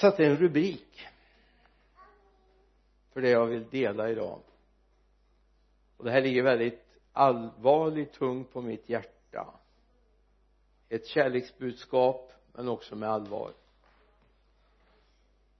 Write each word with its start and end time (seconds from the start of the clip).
jag 0.00 0.12
satte 0.12 0.26
en 0.26 0.36
rubrik 0.36 1.06
för 3.12 3.20
det 3.20 3.30
jag 3.30 3.46
vill 3.46 3.68
dela 3.70 4.10
idag. 4.10 4.40
Och 5.96 6.04
det 6.04 6.10
här 6.10 6.20
ligger 6.20 6.42
väldigt 6.42 6.84
allvarligt 7.12 8.12
tungt 8.12 8.52
på 8.52 8.60
mitt 8.60 8.88
hjärta. 8.88 9.54
Ett 10.88 11.06
kärleksbudskap 11.06 12.32
men 12.52 12.68
också 12.68 12.96
med 12.96 13.08
allvar. 13.08 13.52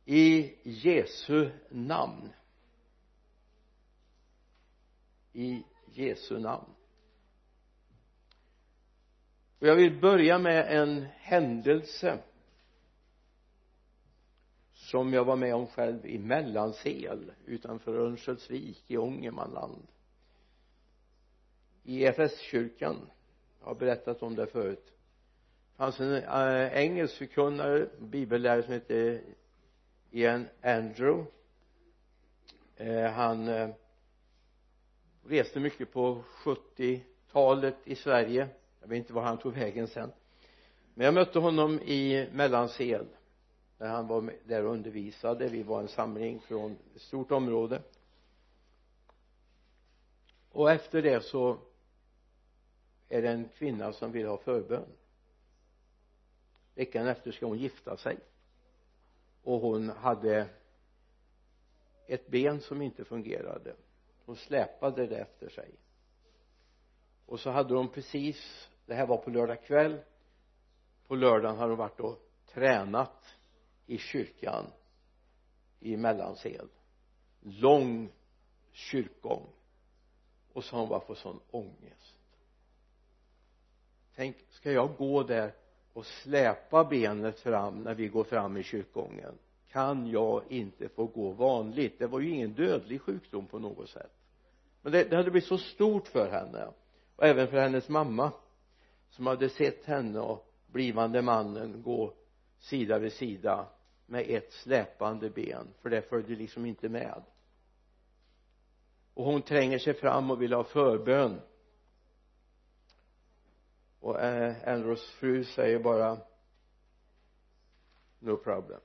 I 0.05 0.55
Jesu 0.63 1.51
namn. 1.69 2.33
I 5.33 5.63
Jesu 5.93 6.39
namn. 6.39 6.75
Och 9.59 9.67
jag 9.67 9.77
vill 9.77 10.01
börja 10.01 10.39
med 10.39 10.83
en 10.83 11.07
händelse 11.17 12.19
som 14.89 15.13
jag 15.13 15.25
var 15.25 15.37
med 15.37 15.55
om 15.55 15.67
själv 15.67 16.07
i 16.07 16.19
Mellansel 16.19 17.33
utanför 17.47 17.95
Örnsköldsvik 17.95 18.85
i 18.87 18.97
Ångermanland. 18.97 19.87
I 21.83 22.05
EFS-kyrkan 22.05 22.97
jag 23.61 23.67
har 23.67 23.75
berättat 23.75 24.23
om 24.23 24.35
det 24.35 24.47
förut. 24.47 24.85
Det 24.87 25.77
fanns 25.77 26.01
en 26.01 26.15
äh, 26.15 26.73
engelsk 26.73 27.15
förkunnare 27.15 27.89
bibellärare 27.99 28.63
som 28.63 28.73
hette 28.73 29.21
Ian 30.11 30.49
Andrew. 30.63 31.31
Eh, 32.77 33.11
han 33.11 33.49
eh, 33.49 33.71
reste 35.27 35.61
mycket 35.61 35.93
på 35.93 36.25
70-talet 36.45 37.77
i 37.85 37.95
Sverige. 37.95 38.49
Jag 38.81 38.89
vet 38.89 38.97
inte 38.97 39.13
var 39.13 39.23
han 39.23 39.39
tog 39.39 39.55
vägen 39.55 39.87
sen. 39.87 40.13
Men 40.95 41.05
jag 41.05 41.15
mötte 41.15 41.39
honom 41.39 41.81
i 41.81 42.29
Mellansel 42.33 43.07
när 43.79 43.89
han 43.89 44.07
var 44.07 44.35
där 44.45 44.65
och 44.65 44.73
undervisade. 44.73 45.49
Vi 45.49 45.63
var 45.63 45.81
en 45.81 45.89
samling 45.89 46.41
från 46.41 46.79
ett 46.95 47.03
stort 47.03 47.33
område. 47.33 47.83
Och 50.51 50.71
efter 50.71 51.03
det 51.03 51.21
så 51.25 51.59
är 53.09 53.23
det 53.23 53.29
en 53.29 53.49
kvinna 53.49 53.93
som 53.93 54.13
vill 54.13 54.27
ha 54.27 54.39
förbön. 54.39 54.89
Veckan 56.75 57.07
efter 57.07 57.33
ska 57.33 57.47
hon 57.47 57.59
gifta 57.59 57.97
sig. 57.97 58.19
Och 59.43 59.61
hon 59.61 59.89
hade 59.89 60.49
ett 62.07 62.29
ben 62.29 62.61
som 62.61 62.83
inte 62.83 63.05
fungerade. 63.05 63.77
Hon 64.25 64.37
släpade 64.37 65.07
det 65.07 65.17
efter 65.17 65.49
sig. 65.49 65.75
Och 67.27 67.41
så 67.41 67.51
hade 67.51 67.75
hon 67.75 67.89
precis 67.89 68.69
det 68.87 68.95
här 68.95 69.07
var 69.07 69.17
på 69.17 69.31
lördag 69.31 69.65
kväll 69.65 70.01
på 71.07 71.15
lördagen 71.15 71.57
hade 71.57 71.71
hon 71.71 71.79
varit 71.79 72.01
och 72.01 72.19
tränat 72.47 73.35
i 73.89 73.99
kyrkan 73.99 74.67
i 75.81 75.97
Mellansel. 75.97 76.69
Lång 77.41 78.09
kyrkgång. 78.73 79.47
Och 80.53 80.65
så 80.65 80.77
har 80.77 80.81
hon 80.81 80.89
bara 80.89 81.01
fått 81.01 81.19
sån 81.19 81.41
ångest. 81.51 82.19
Tänk 84.15 84.37
ska 84.51 84.73
jag 84.73 84.97
gå 84.97 85.23
där 85.23 85.53
och 85.93 86.07
släpa 86.07 86.85
benet 86.85 87.41
fram 87.41 87.83
när 87.83 87.95
vi 87.95 88.09
går 88.09 88.25
fram 88.25 88.57
i 88.57 88.63
kyrkgången? 88.63 89.39
Kan 89.69 90.11
jag 90.11 90.43
inte 90.49 90.89
få 90.89 91.07
gå 91.07 91.31
vanligt? 91.31 91.99
Det 91.99 92.07
var 92.07 92.21
ju 92.21 92.31
ingen 92.31 92.55
dödlig 92.55 93.01
sjukdom 93.01 93.47
på 93.47 93.59
något 93.59 93.89
sätt. 93.89 94.13
Men 94.83 94.93
det, 94.93 95.05
det 95.05 95.17
hade 95.17 95.31
blivit 95.31 95.49
så 95.49 95.59
stort 95.59 96.09
för 96.09 96.31
henne. 96.31 96.69
Och 97.17 97.27
även 97.27 97.49
för 97.49 97.61
hennes 97.61 97.89
mamma 97.89 98.33
som 99.11 99.27
hade 99.27 99.49
sett 99.49 99.85
henne 99.85 100.21
och 100.21 100.53
blivande 100.67 101.23
mannen 101.23 101.83
gå 101.83 102.15
sida 102.59 102.99
vid 102.99 103.13
sida 103.13 103.67
med 104.11 104.31
ett 104.31 104.53
släpande 104.53 105.31
ben 105.31 105.75
för 105.83 105.91
det 105.91 106.03
följde 106.03 106.35
liksom 106.35 106.67
inte 106.67 106.89
med. 106.89 107.23
Och 109.15 109.25
hon 109.25 109.43
tränger 109.43 109.79
sig 109.79 109.95
fram 109.95 110.31
och 110.31 110.43
vill 110.43 110.53
ha 110.53 110.65
förbön. 110.65 111.41
Och 114.01 114.21
eh, 114.21 114.69
Andrews 114.69 115.11
fru 115.11 115.45
säger 115.45 115.79
bara 115.79 116.19
no 118.19 118.37
problem. 118.37 118.81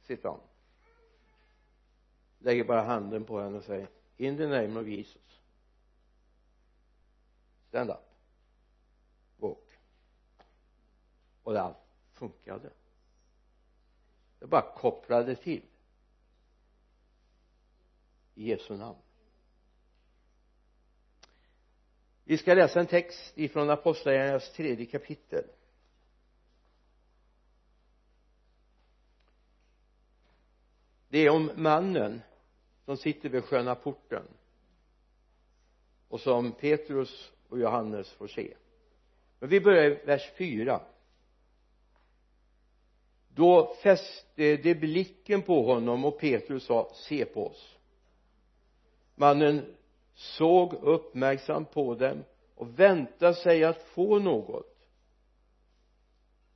Sit 0.00 0.22
down 0.22 0.40
lägger 2.38 2.64
bara 2.64 2.82
handen 2.82 3.24
på 3.24 3.40
henne 3.40 3.58
och 3.58 3.64
säger 3.64 3.88
in 4.16 4.36
the 4.36 4.46
name 4.46 4.80
of 4.80 4.86
Jesus. 4.86 5.40
Stand 7.68 7.90
up. 7.90 8.11
Och 11.52 11.58
det 11.58 11.62
allt 11.62 11.76
funkade 12.12 12.70
det. 14.38 14.46
Bara 14.46 14.74
kopplade 14.74 15.36
till 15.36 15.62
i 18.34 18.48
Jesu 18.48 18.76
namn. 18.76 18.98
Vi 22.24 22.38
ska 22.38 22.54
läsa 22.54 22.80
en 22.80 22.86
text 22.86 23.38
ifrån 23.38 23.70
apostlagärningarnas 23.70 24.52
tredje 24.52 24.86
kapitel. 24.86 25.44
Det 31.08 31.18
är 31.18 31.30
om 31.30 31.50
mannen 31.56 32.22
som 32.84 32.96
sitter 32.96 33.28
vid 33.28 33.44
sköna 33.44 33.74
porten 33.74 34.28
och 36.08 36.20
som 36.20 36.52
Petrus 36.52 37.32
och 37.48 37.58
Johannes 37.58 38.12
får 38.12 38.28
se. 38.28 38.54
Men 39.38 39.48
vi 39.48 39.60
börjar 39.60 39.84
i 39.84 39.94
vers 40.04 40.32
4 40.36 40.80
då 43.34 43.74
fäste 43.82 44.56
de 44.56 44.74
blicken 44.74 45.42
på 45.42 45.62
honom 45.62 46.04
och 46.04 46.18
Petrus 46.18 46.64
sa 46.64 46.90
se 46.94 47.24
på 47.24 47.46
oss. 47.46 47.76
Mannen 49.14 49.76
såg 50.14 50.74
uppmärksamt 50.74 51.70
på 51.70 51.94
dem 51.94 52.24
och 52.54 52.78
väntade 52.78 53.34
sig 53.34 53.64
att 53.64 53.82
få 53.82 54.18
något. 54.18 54.88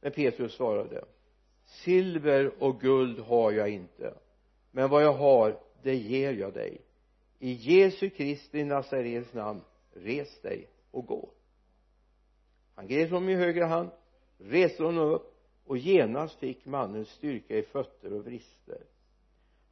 Men 0.00 0.12
Petrus 0.12 0.52
svarade 0.52 1.04
silver 1.64 2.62
och 2.62 2.80
guld 2.80 3.18
har 3.18 3.52
jag 3.52 3.68
inte 3.68 4.14
men 4.70 4.90
vad 4.90 5.02
jag 5.02 5.12
har 5.12 5.60
det 5.82 5.94
ger 5.94 6.32
jag 6.32 6.54
dig. 6.54 6.80
I 7.38 7.52
Jesu 7.52 8.10
Kristi 8.10 8.64
Nazarens 8.64 9.34
namn 9.34 9.60
res 9.94 10.40
dig 10.40 10.68
och 10.90 11.06
gå. 11.06 11.30
Han 12.74 12.86
grep 12.86 13.10
honom 13.10 13.28
i 13.28 13.34
höger 13.34 13.66
hand 13.66 13.90
reste 14.38 14.82
honom 14.82 15.08
upp 15.08 15.35
och 15.66 15.78
genast 15.78 16.38
fick 16.38 16.66
mannen 16.66 17.04
styrka 17.04 17.56
i 17.56 17.62
fötter 17.62 18.12
och 18.12 18.24
vrister. 18.24 18.78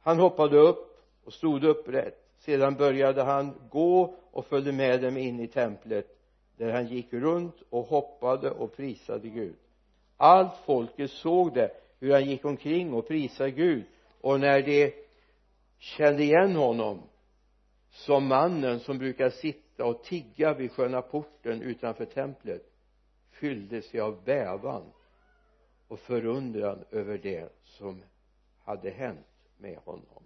Han 0.01 0.19
hoppade 0.19 0.57
upp 0.57 0.99
och 1.23 1.33
stod 1.33 1.63
upprätt. 1.63 2.21
Sedan 2.37 2.75
började 2.75 3.23
han 3.23 3.53
gå 3.69 4.15
och 4.31 4.45
följde 4.45 4.71
med 4.71 5.01
dem 5.01 5.17
in 5.17 5.39
i 5.39 5.47
templet 5.47 6.17
där 6.57 6.71
han 6.71 6.87
gick 6.87 7.13
runt 7.13 7.55
och 7.69 7.85
hoppade 7.85 8.51
och 8.51 8.75
prisade 8.75 9.29
Gud. 9.29 9.55
Allt 10.17 10.53
folket 10.65 11.11
såg 11.11 11.53
det 11.53 11.71
hur 11.99 12.11
han 12.11 12.25
gick 12.25 12.45
omkring 12.45 12.93
och 12.93 13.07
prisade 13.07 13.51
Gud. 13.51 13.83
Och 14.21 14.39
när 14.39 14.61
de 14.61 14.93
kände 15.77 16.23
igen 16.23 16.55
honom 16.55 17.01
som 17.89 18.27
mannen 18.27 18.79
som 18.79 18.97
brukar 18.97 19.29
sitta 19.29 19.85
och 19.85 20.03
tigga 20.03 20.53
vid 20.53 20.71
sköna 20.71 21.01
porten 21.01 21.61
utanför 21.61 22.05
templet 22.05 22.61
fylldes 23.31 23.85
sig 23.85 23.99
av 23.99 24.23
bävan 24.23 24.83
och 25.87 25.99
förundran 25.99 26.85
över 26.91 27.17
det 27.17 27.53
som 27.63 28.03
hade 28.59 28.89
hänt 28.89 29.27
med 29.57 29.77
honom. 29.77 30.23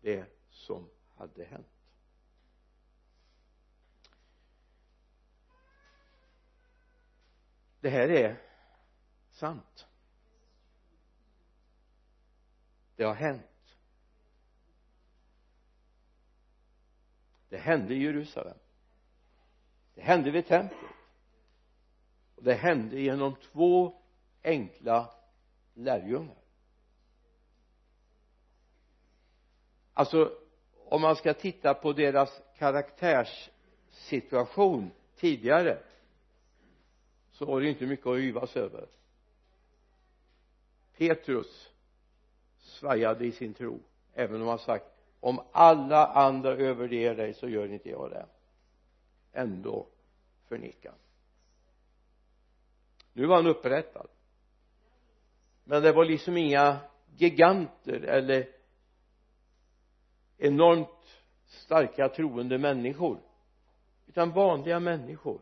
Det 0.00 0.26
som 0.50 0.88
hade 1.14 1.44
hänt. 1.44 1.66
Det 7.80 7.90
här 7.90 8.08
är 8.08 8.42
sant. 9.30 9.86
Det 12.96 13.04
har 13.04 13.14
hänt. 13.14 13.42
Det 17.48 17.58
hände 17.58 17.94
i 17.94 18.02
Jerusalem. 18.02 18.58
Det 19.94 20.02
hände 20.02 20.30
vid 20.30 20.46
templet 20.46 20.95
och 22.36 22.44
det 22.44 22.54
hände 22.54 23.00
genom 23.00 23.34
två 23.52 23.94
enkla 24.42 25.10
lärjungar. 25.74 26.36
Alltså 29.94 30.32
om 30.88 31.00
man 31.00 31.16
ska 31.16 31.34
titta 31.34 31.74
på 31.74 31.92
deras 31.92 32.42
karaktärssituation 32.58 34.90
tidigare 35.16 35.78
så 37.32 37.44
var 37.44 37.60
det 37.60 37.68
inte 37.68 37.86
mycket 37.86 38.06
att 38.06 38.18
yvas 38.18 38.56
över. 38.56 38.86
Petrus 40.96 41.70
svajade 42.58 43.26
i 43.26 43.32
sin 43.32 43.54
tro 43.54 43.80
även 44.14 44.42
om 44.42 44.48
han 44.48 44.58
sagt 44.58 44.86
om 45.20 45.40
alla 45.52 46.06
andra 46.06 46.50
överger 46.50 47.14
dig 47.14 47.34
så 47.34 47.48
gör 47.48 47.72
inte 47.72 47.90
jag 47.90 48.10
det. 48.10 48.26
Ändå 49.32 49.86
förnekade 50.48 50.96
nu 53.16 53.26
var 53.26 53.36
han 53.36 53.46
upprättad. 53.46 54.06
Men 55.64 55.82
det 55.82 55.92
var 55.92 56.04
liksom 56.04 56.36
inga 56.36 56.78
giganter 57.16 58.00
eller 58.00 58.48
enormt 60.38 61.22
starka 61.46 62.08
troende 62.08 62.58
människor 62.58 63.20
utan 64.06 64.30
vanliga 64.30 64.80
människor. 64.80 65.40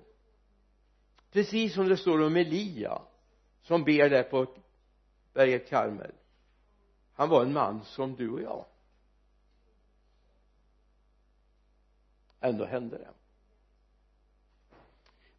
Precis 1.31 1.75
som 1.75 1.89
det 1.89 1.97
står 1.97 2.23
om 2.23 2.37
Elia 2.37 3.03
som 3.61 3.85
ber 3.85 4.11
där 4.11 4.23
på 4.23 4.47
berget 5.33 5.69
Karmel. 5.69 6.13
Han 7.13 7.29
var 7.29 7.43
en 7.43 7.53
man 7.53 7.85
som 7.85 8.17
du 8.17 8.31
och 8.31 8.43
jag. 8.43 8.65
Ändå 12.41 12.65
hände 12.65 12.99
det. 12.99 13.11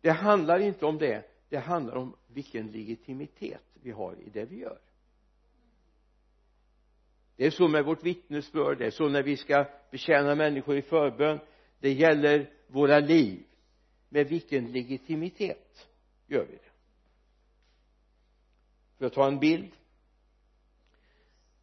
Det 0.02 0.12
handlar 0.12 0.60
inte 0.60 0.86
om 0.86 0.98
det 0.98 1.35
det 1.56 1.62
handlar 1.62 1.96
om 1.96 2.16
vilken 2.28 2.72
legitimitet 2.72 3.64
vi 3.74 3.92
har 3.92 4.16
i 4.16 4.30
det 4.30 4.46
vi 4.46 4.60
gör. 4.60 4.80
Det 7.36 7.46
är 7.46 7.52
så 7.52 7.68
med 7.68 7.86
vårt 7.86 8.04
vittnesbörd 8.04 8.78
det 8.78 8.86
är 8.86 8.92
så 8.92 9.10
när 9.10 9.24
vi 9.24 9.38
ska 9.38 9.66
betjäna 9.92 10.36
människor 10.36 10.78
i 10.78 10.82
förbön. 10.82 11.40
Det 11.80 11.94
gäller 11.94 12.54
våra 12.68 13.00
liv. 13.00 13.44
Med 14.10 14.28
vilken 14.28 14.72
legitimitet 14.72 15.88
gör 16.28 16.46
vi 16.46 16.56
det? 16.56 16.72
För 18.98 19.06
att 19.06 19.14
ta 19.14 19.28
en 19.28 19.40
bild. 19.40 19.72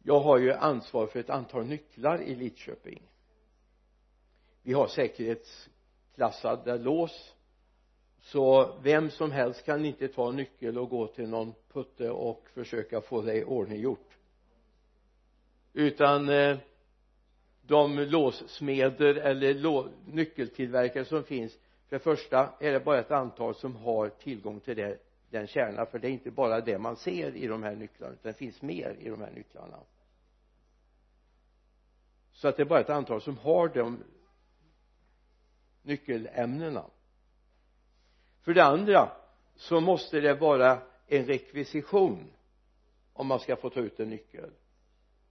Jag 0.03 0.19
har 0.19 0.37
ju 0.37 0.53
ansvar 0.53 1.07
för 1.07 1.19
ett 1.19 1.29
antal 1.29 1.65
nycklar 1.65 2.21
i 2.21 2.35
Lidköping. 2.35 3.01
Vi 4.61 4.73
har 4.73 4.87
säkerhetsklassade 4.87 6.77
lås 6.77 7.32
så 8.23 8.75
vem 8.81 9.09
som 9.09 9.31
helst 9.31 9.65
kan 9.65 9.85
inte 9.85 10.07
ta 10.07 10.29
en 10.29 10.35
nyckel 10.35 10.77
och 10.77 10.89
gå 10.89 11.07
till 11.07 11.29
någon 11.29 11.53
putte 11.73 12.09
och 12.09 12.47
försöka 12.53 13.01
få 13.01 13.21
det 13.21 13.33
i 13.33 13.43
ordning 13.43 13.79
gjort. 13.79 14.17
Utan 15.73 16.29
eh, 16.29 16.57
de 17.61 17.99
låssmeder 17.99 19.15
eller 19.15 19.89
nyckeltillverkare 20.05 21.05
som 21.05 21.23
finns 21.23 21.57
för 21.87 21.95
det 21.95 22.03
första 22.03 22.53
är 22.59 22.71
det 22.71 22.79
bara 22.79 22.99
ett 22.99 23.11
antal 23.11 23.55
som 23.55 23.75
har 23.75 24.09
tillgång 24.09 24.59
till 24.59 24.77
det, 24.77 24.97
den 25.29 25.47
kärnan 25.47 25.87
för 25.87 25.99
det 25.99 26.07
är 26.07 26.11
inte 26.11 26.31
bara 26.31 26.61
det 26.61 26.77
man 26.77 26.95
ser 26.95 27.35
i 27.35 27.47
de 27.47 27.63
här 27.63 27.75
nycklarna 27.75 28.13
utan 28.13 28.31
det 28.31 28.37
finns 28.37 28.61
mer 28.61 28.95
i 28.99 29.09
de 29.09 29.21
här 29.21 29.31
nycklarna. 29.31 29.79
Så 32.31 32.47
att 32.47 32.57
det 32.57 32.63
är 32.63 32.67
bara 32.67 32.79
ett 32.79 32.89
antal 32.89 33.21
som 33.21 33.37
har 33.37 33.67
de 33.67 34.03
nyckelämnena 35.81 36.85
för 38.43 38.53
det 38.53 38.63
andra 38.63 39.11
så 39.55 39.81
måste 39.81 40.19
det 40.19 40.33
vara 40.33 40.81
en 41.07 41.25
rekvisition 41.25 42.31
om 43.13 43.27
man 43.27 43.39
ska 43.39 43.55
få 43.55 43.69
ta 43.69 43.79
ut 43.79 43.99
en 43.99 44.09
nyckel. 44.09 44.51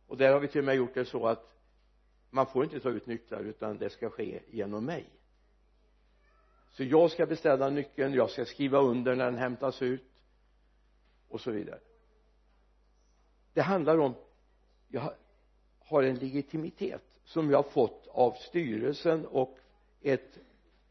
Och 0.06 0.16
där 0.16 0.32
har 0.32 0.40
vi 0.40 0.48
till 0.48 0.58
och 0.58 0.64
med 0.64 0.76
gjort 0.76 0.94
det 0.94 1.04
så 1.04 1.26
att 1.26 1.52
man 2.30 2.46
får 2.46 2.64
inte 2.64 2.80
ta 2.80 2.88
ut 2.88 3.06
nycklar 3.06 3.40
utan 3.40 3.78
det 3.78 3.90
ska 3.90 4.10
ske 4.10 4.40
genom 4.50 4.84
mig. 4.84 5.04
Så 6.70 6.84
jag 6.84 7.10
ska 7.10 7.26
beställa 7.26 7.70
nyckeln 7.70 8.14
jag 8.14 8.30
ska 8.30 8.44
skriva 8.44 8.78
under 8.78 9.16
när 9.16 9.24
den 9.24 9.38
hämtas 9.38 9.82
ut 9.82 10.12
och 11.28 11.40
så 11.40 11.50
vidare. 11.50 11.80
Det 13.52 13.62
handlar 13.62 13.98
om 13.98 14.14
jag 14.88 15.12
har 15.78 16.02
en 16.02 16.14
legitimitet 16.14 17.20
som 17.24 17.50
jag 17.50 17.58
har 17.58 17.70
fått 17.70 18.06
av 18.06 18.32
styrelsen 18.32 19.26
och 19.26 19.58
ett 20.00 20.38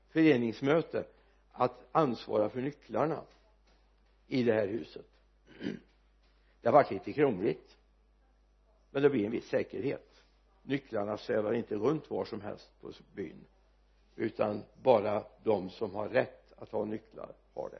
föreningsmöte 0.09 1.05
att 1.51 1.87
ansvara 1.91 2.49
för 2.49 2.61
nycklarna 2.61 3.23
i 4.27 4.43
det 4.43 4.53
här 4.53 4.67
huset. 4.67 5.05
Det 6.61 6.67
har 6.67 6.73
varit 6.73 6.91
lite 6.91 7.13
krångligt 7.13 7.77
men 8.91 9.03
det 9.03 9.09
blir 9.09 9.25
en 9.25 9.31
viss 9.31 9.47
säkerhet. 9.49 10.23
Nycklarna 10.63 11.17
svävar 11.17 11.53
inte 11.53 11.75
runt 11.75 12.09
var 12.09 12.25
som 12.25 12.41
helst 12.41 12.71
på 12.81 12.91
byn 13.13 13.45
utan 14.15 14.63
bara 14.81 15.23
de 15.43 15.69
som 15.69 15.95
har 15.95 16.09
rätt 16.09 16.53
att 16.57 16.71
ha 16.71 16.85
nycklar 16.85 17.35
har 17.53 17.69
det. 17.69 17.79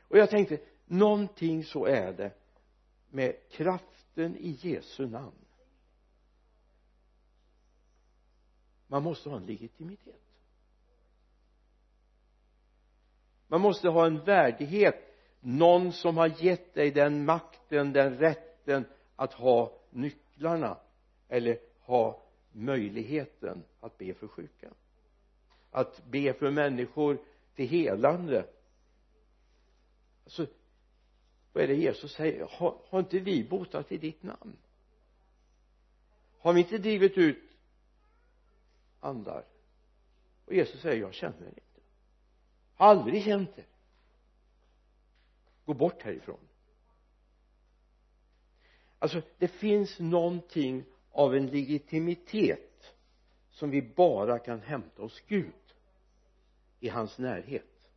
Och 0.00 0.18
jag 0.18 0.30
tänkte 0.30 0.60
någonting 0.84 1.64
så 1.64 1.84
är 1.84 2.12
det 2.12 2.32
med 3.10 3.36
kraften 3.50 4.36
i 4.36 4.50
Jesu 4.60 5.06
namn. 5.06 5.44
Man 8.86 9.02
måste 9.02 9.28
ha 9.28 9.36
en 9.36 9.46
legitimitet. 9.46 10.25
Man 13.48 13.60
måste 13.60 13.88
ha 13.88 14.06
en 14.06 14.24
värdighet. 14.24 15.02
Någon 15.40 15.92
som 15.92 16.16
har 16.16 16.44
gett 16.44 16.74
dig 16.74 16.90
den 16.90 17.24
makten, 17.24 17.92
den 17.92 18.18
rätten 18.18 18.84
att 19.16 19.32
ha 19.32 19.72
nycklarna 19.90 20.76
eller 21.28 21.58
ha 21.80 22.22
möjligheten 22.52 23.62
att 23.80 23.98
be 23.98 24.14
för 24.14 24.28
sjuka. 24.28 24.70
Att 25.70 26.04
be 26.06 26.32
för 26.32 26.50
människor 26.50 27.18
till 27.54 27.68
helande. 27.68 28.46
Alltså 30.24 30.46
vad 31.52 31.64
är 31.64 31.68
det 31.68 31.74
Jesus 31.74 32.12
säger? 32.12 32.46
Har, 32.50 32.78
har 32.88 32.98
inte 32.98 33.18
vi 33.18 33.44
botat 33.44 33.92
i 33.92 33.98
ditt 33.98 34.22
namn? 34.22 34.56
Har 36.38 36.52
vi 36.52 36.60
inte 36.60 36.78
drivit 36.78 37.18
ut 37.18 37.42
andar? 39.00 39.44
Och 40.46 40.54
Jesus 40.54 40.80
säger 40.80 41.00
jag 41.00 41.14
känner 41.14 41.46
er 41.46 41.65
har 42.76 42.86
aldrig 42.86 43.24
känt 43.24 43.58
er 43.58 43.64
gå 45.66 45.74
bort 45.74 46.02
härifrån. 46.02 46.38
Alltså 48.98 49.22
det 49.38 49.48
finns 49.48 49.98
någonting 49.98 50.84
av 51.10 51.36
en 51.36 51.46
legitimitet 51.46 52.94
som 53.50 53.70
vi 53.70 53.82
bara 53.82 54.38
kan 54.38 54.60
hämta 54.60 55.02
hos 55.02 55.20
Gud 55.26 55.52
i 56.80 56.88
hans 56.88 57.18
närhet. 57.18 57.90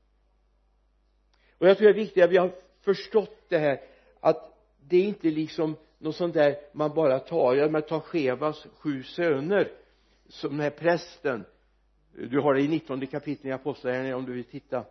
Och 1.57 1.67
jag 1.67 1.77
tror 1.77 1.87
det 1.87 1.93
är 1.93 2.03
viktigt 2.05 2.23
att 2.23 2.29
vi 2.29 2.37
har 2.37 2.55
förstått 2.81 3.49
det 3.49 3.57
här 3.57 3.81
att 4.19 4.57
det 4.79 4.97
är 4.97 5.03
inte 5.03 5.27
liksom 5.27 5.75
något 5.97 6.15
sånt 6.15 6.33
där 6.33 6.59
man 6.73 6.93
bara 6.93 7.19
tar, 7.19 7.55
ja 7.55 7.69
men 7.69 7.81
ta 7.81 8.01
Chevas 8.01 8.67
sju 8.73 9.03
söner 9.03 9.71
som 10.27 10.49
den 10.49 10.59
här 10.59 10.69
prästen 10.69 11.45
du 12.27 12.39
har 12.39 12.53
det 12.53 12.61
i 12.61 12.67
19 12.67 13.07
kapitlet 13.07 13.45
i 13.45 13.51
apostlagärningarna 13.51 14.17
om 14.17 14.25
du 14.25 14.33
vill 14.33 14.43
titta. 14.43 14.85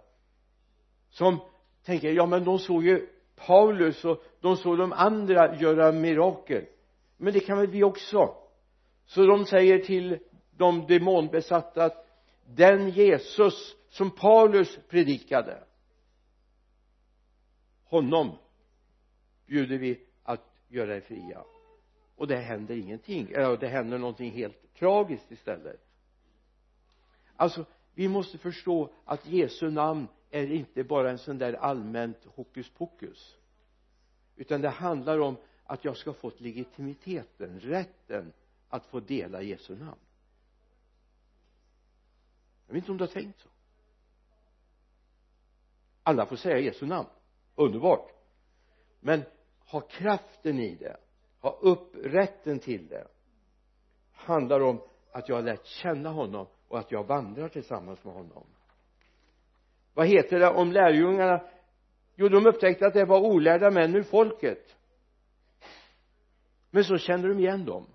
Som 1.11 1.41
tänker 1.85 2.13
ja 2.13 2.27
men 2.27 2.45
de 2.45 2.59
såg 2.59 2.85
ju 2.85 3.09
Paulus 3.47 4.05
och 4.05 4.23
de 4.41 4.57
såg 4.57 4.79
de 4.79 4.93
andra 4.93 5.57
göra 5.57 5.93
mirakel. 5.93 6.65
Men 7.17 7.33
det 7.33 7.41
kan 7.41 7.59
väl 7.59 7.67
vi 7.67 7.85
också. 7.85 8.35
Så 9.07 9.27
de 9.27 9.45
säger 9.45 9.79
till 9.79 10.19
de 10.57 10.87
demonbesatta 10.87 11.85
att 11.85 12.07
den 12.47 12.91
Jesus 12.91 13.77
som 13.89 14.11
Paulus 14.11 14.79
predikade 14.89 15.65
honom 17.85 18.39
bjuder 19.47 19.79
vi 19.79 20.01
att 20.23 20.55
göra 20.69 20.97
er 20.97 21.01
fria. 21.01 21.45
Och 22.17 22.27
det 22.27 22.37
händer 22.37 22.75
ingenting. 22.75 23.29
Eller 23.31 23.57
det 23.57 23.69
händer 23.69 23.99
någonting 23.99 24.31
helt 24.31 24.75
tragiskt 24.79 25.31
istället 25.31 25.88
alltså 27.39 27.65
vi 27.95 28.09
måste 28.09 28.39
förstå 28.39 28.91
att 29.05 29.27
Jesu 29.27 29.71
namn 29.71 30.09
är 30.31 30.51
inte 30.53 30.85
bara 30.85 31.11
en 31.11 31.19
sån 31.19 31.39
där 31.39 31.53
allmänt 31.53 32.25
hokus 32.25 32.71
pokus 32.71 33.37
utan 34.37 34.61
det 34.61 34.69
handlar 34.69 35.19
om 35.21 35.37
att 35.65 35.85
jag 35.85 35.97
ska 35.97 36.13
få 36.13 36.33
legitimiteten, 36.39 37.61
rätten 37.61 38.33
att 38.69 38.87
få 38.87 39.01
dela 39.01 39.43
Jesu 39.43 39.77
namn. 39.77 40.01
Jag 42.67 42.75
vet 42.75 42.83
inte 42.83 42.93
om 42.93 42.99
du 42.99 43.05
har 43.05 43.13
tänkt 43.13 43.41
så. 43.41 43.49
Alla 46.03 46.27
får 46.27 46.37
säga 46.37 46.59
Jesu 46.59 46.87
namn. 46.87 47.09
Underbart. 47.55 48.11
Men 49.01 49.23
ha 49.59 49.81
kraften 49.81 50.59
i 50.59 50.75
det. 50.75 50.97
Ha 51.41 51.51
upp 51.51 51.95
rätten 51.95 52.59
till 52.59 52.89
det. 52.89 53.09
Handlar 54.13 54.61
om 54.61 54.81
att 55.13 55.29
jag 55.29 55.37
har 55.37 55.43
lärt 55.43 55.67
känna 55.67 56.09
honom 56.09 56.47
och 56.69 56.79
att 56.79 56.93
jag 56.93 57.05
vandrar 57.05 57.49
tillsammans 57.49 58.05
med 58.05 58.15
honom. 58.15 58.47
Vad 59.95 60.07
heter 60.07 60.39
det 60.39 60.49
om 60.49 60.73
lärjungarna? 60.73 61.41
Jo 62.15 62.29
de 62.29 62.47
upptäckte 62.47 62.87
att 62.87 62.95
det 62.95 63.05
var 63.05 63.21
olärda 63.21 63.71
män 63.71 63.95
ur 63.95 64.03
folket. 64.03 64.77
Men 66.71 66.85
så 66.85 66.99
kände 66.99 67.29
de 67.29 67.39
igen 67.39 67.65
dem. 67.65 67.87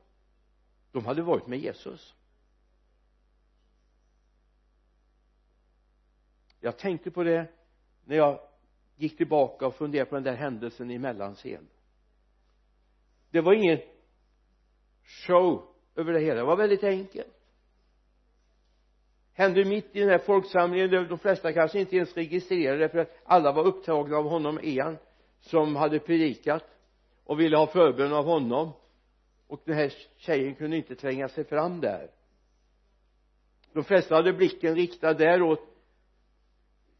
De 0.92 1.06
hade 1.06 1.22
varit 1.22 1.48
med 1.48 1.60
Jesus. 1.60 2.16
Jag 6.60 6.78
tänkte 6.78 7.12
på 7.12 7.24
det 7.24 7.48
när 8.06 8.16
jag 8.16 8.40
gick 8.96 9.18
tillbaka 9.18 9.68
och 9.68 9.76
funderade 9.76 10.10
på 10.10 10.16
den 10.16 10.24
där 10.24 10.36
händelsen 10.36 10.92
i 10.92 11.00
Mellansel 11.00 11.66
det 13.34 13.42
var 13.42 13.54
ingen 13.54 13.80
show 15.04 15.66
över 15.96 16.14
det 16.14 16.20
hela. 16.20 16.36
Det 16.36 16.44
var 16.44 16.56
väldigt 16.56 16.84
enkelt 16.84 17.33
hände 19.34 19.66
mitt 19.66 19.96
i 19.96 20.00
den 20.00 20.10
här 20.10 20.18
folksamlingen 20.18 20.90
där 20.90 21.06
de 21.06 21.20
flesta 21.20 21.54
kanske 21.54 21.80
inte 21.80 21.96
ens 21.96 22.14
registrerade 22.18 22.78
det 22.78 22.90
för 22.90 23.00
att 23.00 23.18
alla 23.24 23.52
var 23.52 23.64
upptagna 23.64 24.18
av 24.18 24.30
honom 24.30 24.60
en 24.64 24.98
som 25.40 25.76
hade 25.76 26.00
predikat 26.00 26.64
och 27.24 27.40
ville 27.40 27.58
ha 27.58 27.68
förbön 27.68 28.14
av 28.14 28.26
honom. 28.26 28.72
Och 29.48 29.62
den 29.66 29.76
här 29.76 29.94
tjejen 30.18 30.56
kunde 30.56 30.78
inte 30.78 30.96
tränga 30.96 31.30
sig 31.30 31.44
fram 31.44 31.82
där. 31.82 32.12
De 33.74 33.84
flesta 33.84 34.16
hade 34.16 34.34
blicken 34.34 34.76
riktad 34.76 35.14
däråt 35.14 35.74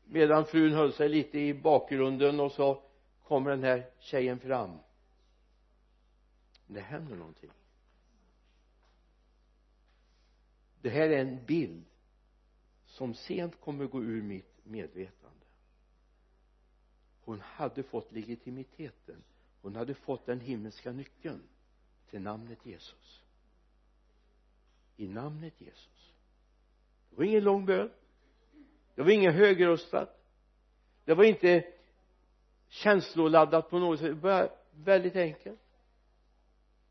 medan 0.06 0.46
frun 0.46 0.74
höll 0.74 0.94
sig 0.94 1.10
lite 1.10 1.40
i 1.40 1.54
bakgrunden 1.54 2.40
och 2.40 2.52
så 2.52 2.82
kommer 3.24 3.50
den 3.50 3.64
här 3.64 3.86
tjejen 4.00 4.40
fram. 4.40 4.78
Det 6.68 6.80
händer 6.80 7.16
någonting. 7.16 7.52
Det 10.82 10.90
här 10.90 11.10
är 11.10 11.18
en 11.18 11.46
bild 11.46 11.86
som 12.94 13.14
sent 13.14 13.62
kommer 13.62 13.86
gå 13.86 14.04
ur 14.04 14.22
mitt 14.22 14.66
medvetande. 14.66 15.46
Hon 17.22 17.42
hade 17.42 17.84
fått 17.84 18.12
legitimiteten. 18.12 19.24
Hon 19.62 19.76
hade 19.76 19.94
fått 19.94 20.26
den 20.26 20.40
himmelska 20.40 20.92
nyckeln 20.92 21.44
till 22.10 22.22
namnet 22.22 22.66
Jesus. 22.66 23.22
I 24.98 25.08
namnet 25.08 25.62
Jesus. 25.62 26.14
Det 27.10 27.16
var 27.16 27.24
ingen 27.24 27.44
lång 27.44 27.66
bön. 27.66 27.92
Det 28.96 29.02
var 29.02 29.12
inget 29.12 29.36
högröstat. 29.36 30.26
Det 31.06 31.14
var 31.14 31.24
inte 31.24 31.66
känsloladdat 32.68 33.70
på 33.70 33.80
något 33.80 34.00
sätt. 34.00 34.08
Det 34.08 34.14
var 34.14 34.50
väldigt 34.72 35.16
enkelt. 35.16 35.60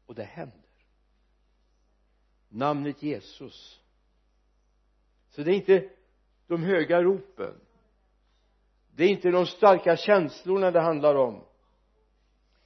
Och 0.06 0.14
det 0.14 0.24
händer. 0.24 0.60
Namnet 2.48 3.02
Jesus 3.02 3.81
så 5.32 5.42
det 5.42 5.50
är 5.50 5.54
inte 5.54 5.88
de 6.46 6.62
höga 6.62 7.02
ropen. 7.02 7.54
Det 8.96 9.04
är 9.04 9.08
inte 9.08 9.30
de 9.30 9.46
starka 9.46 9.96
känslorna 9.96 10.70
det 10.70 10.80
handlar 10.80 11.14
om. 11.14 11.44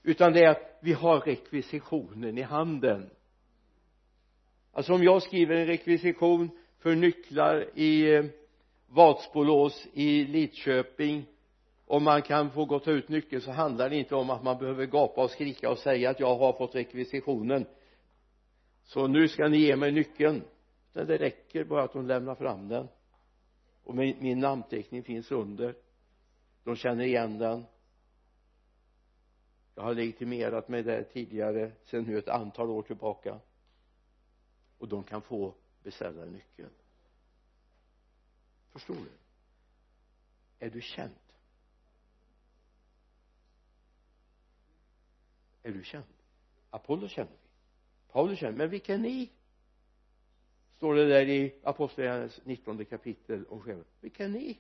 Utan 0.03 0.33
det 0.33 0.45
är 0.45 0.49
att 0.49 0.79
vi 0.83 0.93
har 0.93 1.21
rekvisitionen 1.21 2.39
i 2.39 2.43
handen. 2.43 3.11
Alltså 4.73 4.95
om 4.95 5.03
jag 5.03 5.23
skriver 5.23 5.55
en 5.55 5.67
rekvisition 5.67 6.51
för 6.79 6.95
nycklar 6.95 7.71
i 7.75 8.15
eh, 8.15 8.25
Vadsbolås 8.87 9.87
i 9.93 10.25
Lidköping 10.25 11.27
om 11.87 12.05
man 12.05 12.23
kan 12.23 12.51
få 12.51 12.65
gå 12.65 12.77
och 12.77 12.85
ta 12.85 12.91
ut 12.91 13.09
nyckeln 13.09 13.43
så 13.43 13.51
handlar 13.53 13.91
det 13.91 13.97
inte 13.97 14.15
om 14.15 14.31
att 14.31 14.45
man 14.45 14.59
behöver 14.59 14.87
gapa 14.87 15.23
och 15.23 15.31
skrika 15.31 15.71
och 15.71 15.79
säga 15.79 16.11
att 16.11 16.21
jag 16.21 16.37
har 16.37 16.53
fått 16.53 16.75
rekvisitionen. 16.75 17.67
Så 18.85 19.07
nu 19.07 19.29
ska 19.29 19.49
ni 19.49 19.59
ge 19.59 19.77
mig 19.77 19.93
nyckeln 19.93 20.43
utan 20.97 21.07
det 21.07 21.19
räcker 21.19 21.65
bara 21.65 21.83
att 21.83 21.93
de 21.93 22.07
lämnar 22.07 22.35
fram 22.35 22.69
den. 22.69 22.89
Och 23.85 23.95
min, 23.95 24.17
min 24.21 24.41
namnteckning 24.41 25.03
finns 25.03 25.31
under. 25.31 25.75
De 26.65 26.77
känner 26.77 27.05
igen 27.05 27.39
den. 27.39 27.65
Jag 29.75 29.83
har 29.83 29.95
legitimerat 29.95 30.69
mig 30.69 30.83
där 30.83 31.03
tidigare 31.03 31.73
sedan 31.85 32.05
nu 32.05 32.19
ett 32.19 32.29
antal 32.29 32.71
år 32.71 32.83
tillbaka. 32.83 33.41
Och 34.79 34.89
de 34.89 35.05
kan 35.05 35.23
få 35.23 35.55
beställarnyckeln 35.83 36.71
förstår 38.73 38.95
du? 38.95 39.11
Är 40.67 40.71
du 40.71 40.81
känd? 40.81 41.15
Är 45.63 45.73
du 45.73 45.85
känd? 45.85 46.05
Apollo 46.71 47.09
känner 47.09 47.31
vi. 47.31 47.49
Paulus 48.13 48.39
känner 48.39 48.59
men 48.59 48.71
vilka 48.71 48.95
är 48.95 48.99
ni? 48.99 49.31
Står 50.77 50.95
det 50.95 51.09
där 51.09 51.29
i 51.29 51.55
apostlagärningarnas 51.63 52.41
19 52.45 52.85
kapitel 52.85 53.45
om 53.47 53.61
själva 53.61 53.85
vilka 54.01 54.25
är 54.25 54.29
ni? 54.29 54.59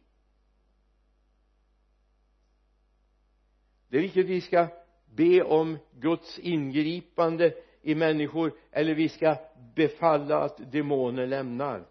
Det 3.88 3.96
är 3.96 4.02
viktigt 4.02 4.24
att 4.24 4.30
vi 4.30 4.40
ska 4.40 4.68
be 5.06 5.42
om 5.42 5.78
Guds 5.92 6.38
ingripande 6.38 7.54
i 7.82 7.94
människor 7.94 8.58
eller 8.70 8.94
vi 8.94 9.08
ska 9.08 9.36
befalla 9.74 10.42
att 10.42 10.72
demoner 10.72 11.26
lämnar. 11.26 11.88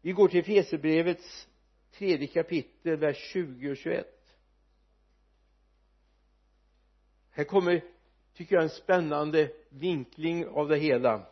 Vi 0.00 0.12
går 0.12 0.28
till 0.28 0.40
Efesierbrevets 0.40 1.48
tredje 1.90 2.26
kapitel 2.26 2.96
vers 2.96 3.16
20 3.32 3.70
och 3.70 3.76
21 3.76 4.18
här 7.38 7.44
kommer 7.44 7.84
tycker 8.34 8.54
jag 8.54 8.62
en 8.62 8.70
spännande 8.70 9.50
vinkling 9.68 10.46
av 10.46 10.68
det 10.68 10.78
hela. 10.78 11.26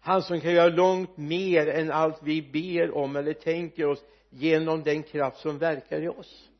Han 0.00 0.22
som 0.22 0.40
kan 0.40 0.52
göra 0.52 0.68
långt 0.68 1.16
mer 1.16 1.66
än 1.66 1.90
allt 1.90 2.22
vi 2.22 2.42
ber 2.42 2.96
om 2.96 3.16
eller 3.16 3.32
tänker 3.32 3.86
oss 3.86 4.04
genom 4.30 4.82
den 4.82 5.02
kraft 5.02 5.36
som 5.36 5.58
verkar 5.58 6.02
i 6.02 6.08
oss. 6.08 6.50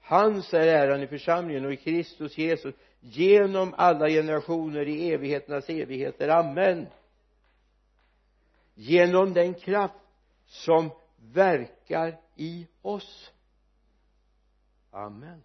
Hans 0.00 0.54
är 0.54 0.66
äran 0.66 1.02
i 1.02 1.06
församlingen 1.06 1.64
och 1.64 1.72
i 1.72 1.76
Kristus 1.76 2.38
Jesus 2.38 2.74
genom 3.00 3.74
alla 3.76 4.08
generationer 4.08 4.88
i 4.88 5.12
evigheternas 5.12 5.68
evigheter, 5.68 6.28
amen. 6.28 6.86
Genom 8.74 9.34
den 9.34 9.54
kraft 9.54 9.94
som 10.46 10.90
verkar 11.16 12.20
i 12.36 12.66
oss. 12.82 13.32
Amen 14.90 15.42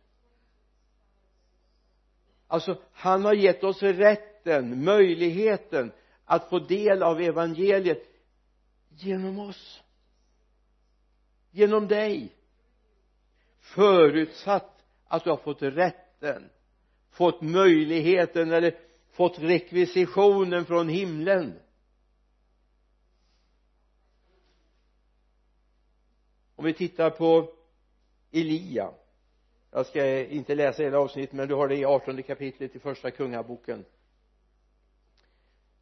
alltså 2.54 2.82
han 2.92 3.26
har 3.26 3.34
gett 3.34 3.64
oss 3.64 3.84
rätten, 3.84 4.84
möjligheten 4.84 5.92
att 6.26 6.50
få 6.50 6.60
del 6.60 7.04
av 7.04 7.22
evangeliet 7.22 8.04
genom 8.90 9.40
oss. 9.40 9.82
Genom 11.52 11.88
dig. 11.88 12.36
Förutsatt 13.60 14.84
att 15.08 15.24
du 15.24 15.30
har 15.30 15.38
fått 15.38 15.62
rätten 15.62 16.50
fått 17.14 17.42
möjligheten 17.42 18.52
eller 18.52 18.80
fått 19.12 19.40
rekvisitionen 19.40 20.66
från 20.66 20.90
himlen. 20.90 21.60
Om 26.56 26.66
vi 26.66 26.74
tittar 26.74 27.10
på 27.10 27.54
Elia 28.32 28.92
jag 29.74 29.86
ska 29.86 30.20
inte 30.20 30.56
läsa 30.56 30.84
hela 30.84 31.00
avsnittet 31.00 31.34
men 31.34 31.48
du 31.48 31.56
har 31.56 31.68
det 31.68 31.76
i 31.76 31.86
18 31.86 32.24
kapitlet 32.24 32.76
i 32.76 32.80
första 32.80 33.12
kungaboken. 33.12 33.86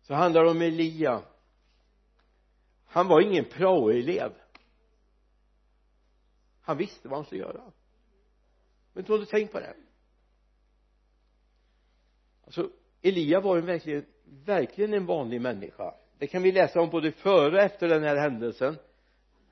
Så 0.02 0.14
handlar 0.14 0.44
det 0.44 0.50
om 0.50 0.62
Elia. 0.62 1.22
Han 2.86 3.08
var 3.08 3.22
ingen 3.22 3.46
praoelev. 3.46 4.32
Han 6.62 6.78
visste 6.78 7.08
vad 7.08 7.18
han 7.18 7.26
skulle 7.26 7.42
göra. 7.42 7.62
Men 8.94 9.04
du 9.04 9.12
har 9.12 9.26
tänkt 9.26 9.52
på 9.52 9.60
det. 9.60 9.76
Alltså 12.46 12.70
Elia 13.02 13.40
var 13.40 13.56
ju 13.56 13.62
verkligen 13.62 14.06
verkligen 14.26 14.94
en 14.94 15.06
vanlig 15.06 15.42
människa. 15.42 15.94
Det 16.18 16.28
kan 16.28 16.44
vi 16.44 16.52
läsa 16.52 16.82
om 16.82 16.90
både 16.90 17.12
före 17.12 17.56
och 17.56 17.62
efter 17.62 17.88
den 17.88 18.04
här 18.04 18.16
händelsen. 18.16 18.78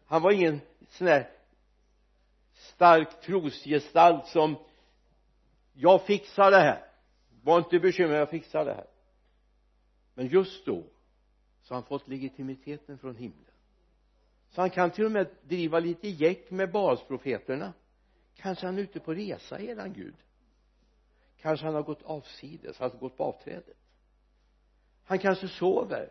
Han 0.06 0.22
var 0.22 0.32
ingen 0.32 0.62
sån 0.88 1.08
där 1.08 1.39
stark 2.60 3.22
trosgestalt 3.22 4.28
som 4.28 4.56
jag 5.74 6.06
fixar 6.06 6.52
det 6.52 6.58
här. 6.58 6.86
Var 7.42 7.58
inte 7.58 7.80
bekymrad 7.80 8.20
jag 8.20 8.30
fixar 8.30 8.66
det 8.66 8.74
här. 8.74 8.88
Men 10.14 10.28
just 10.28 10.66
då 10.66 10.84
så 11.62 11.74
har 11.74 11.82
han 11.82 11.88
fått 11.88 12.08
legitimiteten 12.08 12.98
från 12.98 13.16
himlen. 13.16 13.54
Så 14.50 14.62
han 14.62 14.70
kan 14.70 14.92
till 14.92 15.06
och 15.06 15.12
med 15.12 15.28
driva 15.44 15.80
lite 15.80 16.08
jäck 16.08 16.52
med 16.52 16.72
Baalsprofeterna 16.72 17.74
kanske 18.36 18.66
han 18.66 18.78
är 18.78 18.82
ute 18.82 19.00
på 19.00 19.14
resa 19.14 19.60
eran 19.60 19.94
Gud. 19.94 20.16
Kanske 21.42 21.66
han 21.66 21.76
har 21.76 21.84
gått 21.84 22.04
avsides, 22.04 22.82
alltså 22.82 22.98
gått 22.98 23.18
på 23.18 23.24
avträdet. 23.24 23.78
Han 25.06 25.20
kanske 25.20 25.48
sover. 25.48 26.10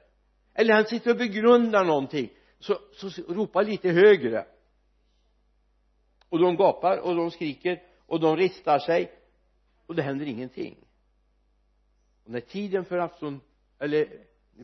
Eller 0.54 0.74
han 0.74 0.84
sitter 0.84 1.10
och 1.10 1.16
begrundar 1.16 1.84
någonting. 1.84 2.30
Så, 2.58 2.78
så 2.92 3.22
ropa 3.22 3.62
lite 3.62 3.88
högre 3.90 4.46
och 6.28 6.38
de 6.38 6.56
gapar 6.56 6.98
och 6.98 7.16
de 7.16 7.30
skriker 7.30 7.82
och 8.06 8.20
de 8.20 8.36
ristar 8.36 8.78
sig 8.78 9.12
och 9.86 9.94
det 9.94 10.02
händer 10.02 10.26
ingenting. 10.26 10.76
Och 12.24 12.30
när 12.30 12.40
tiden 12.40 12.84
för 12.84 12.98
afton 12.98 13.40
eller 13.78 14.08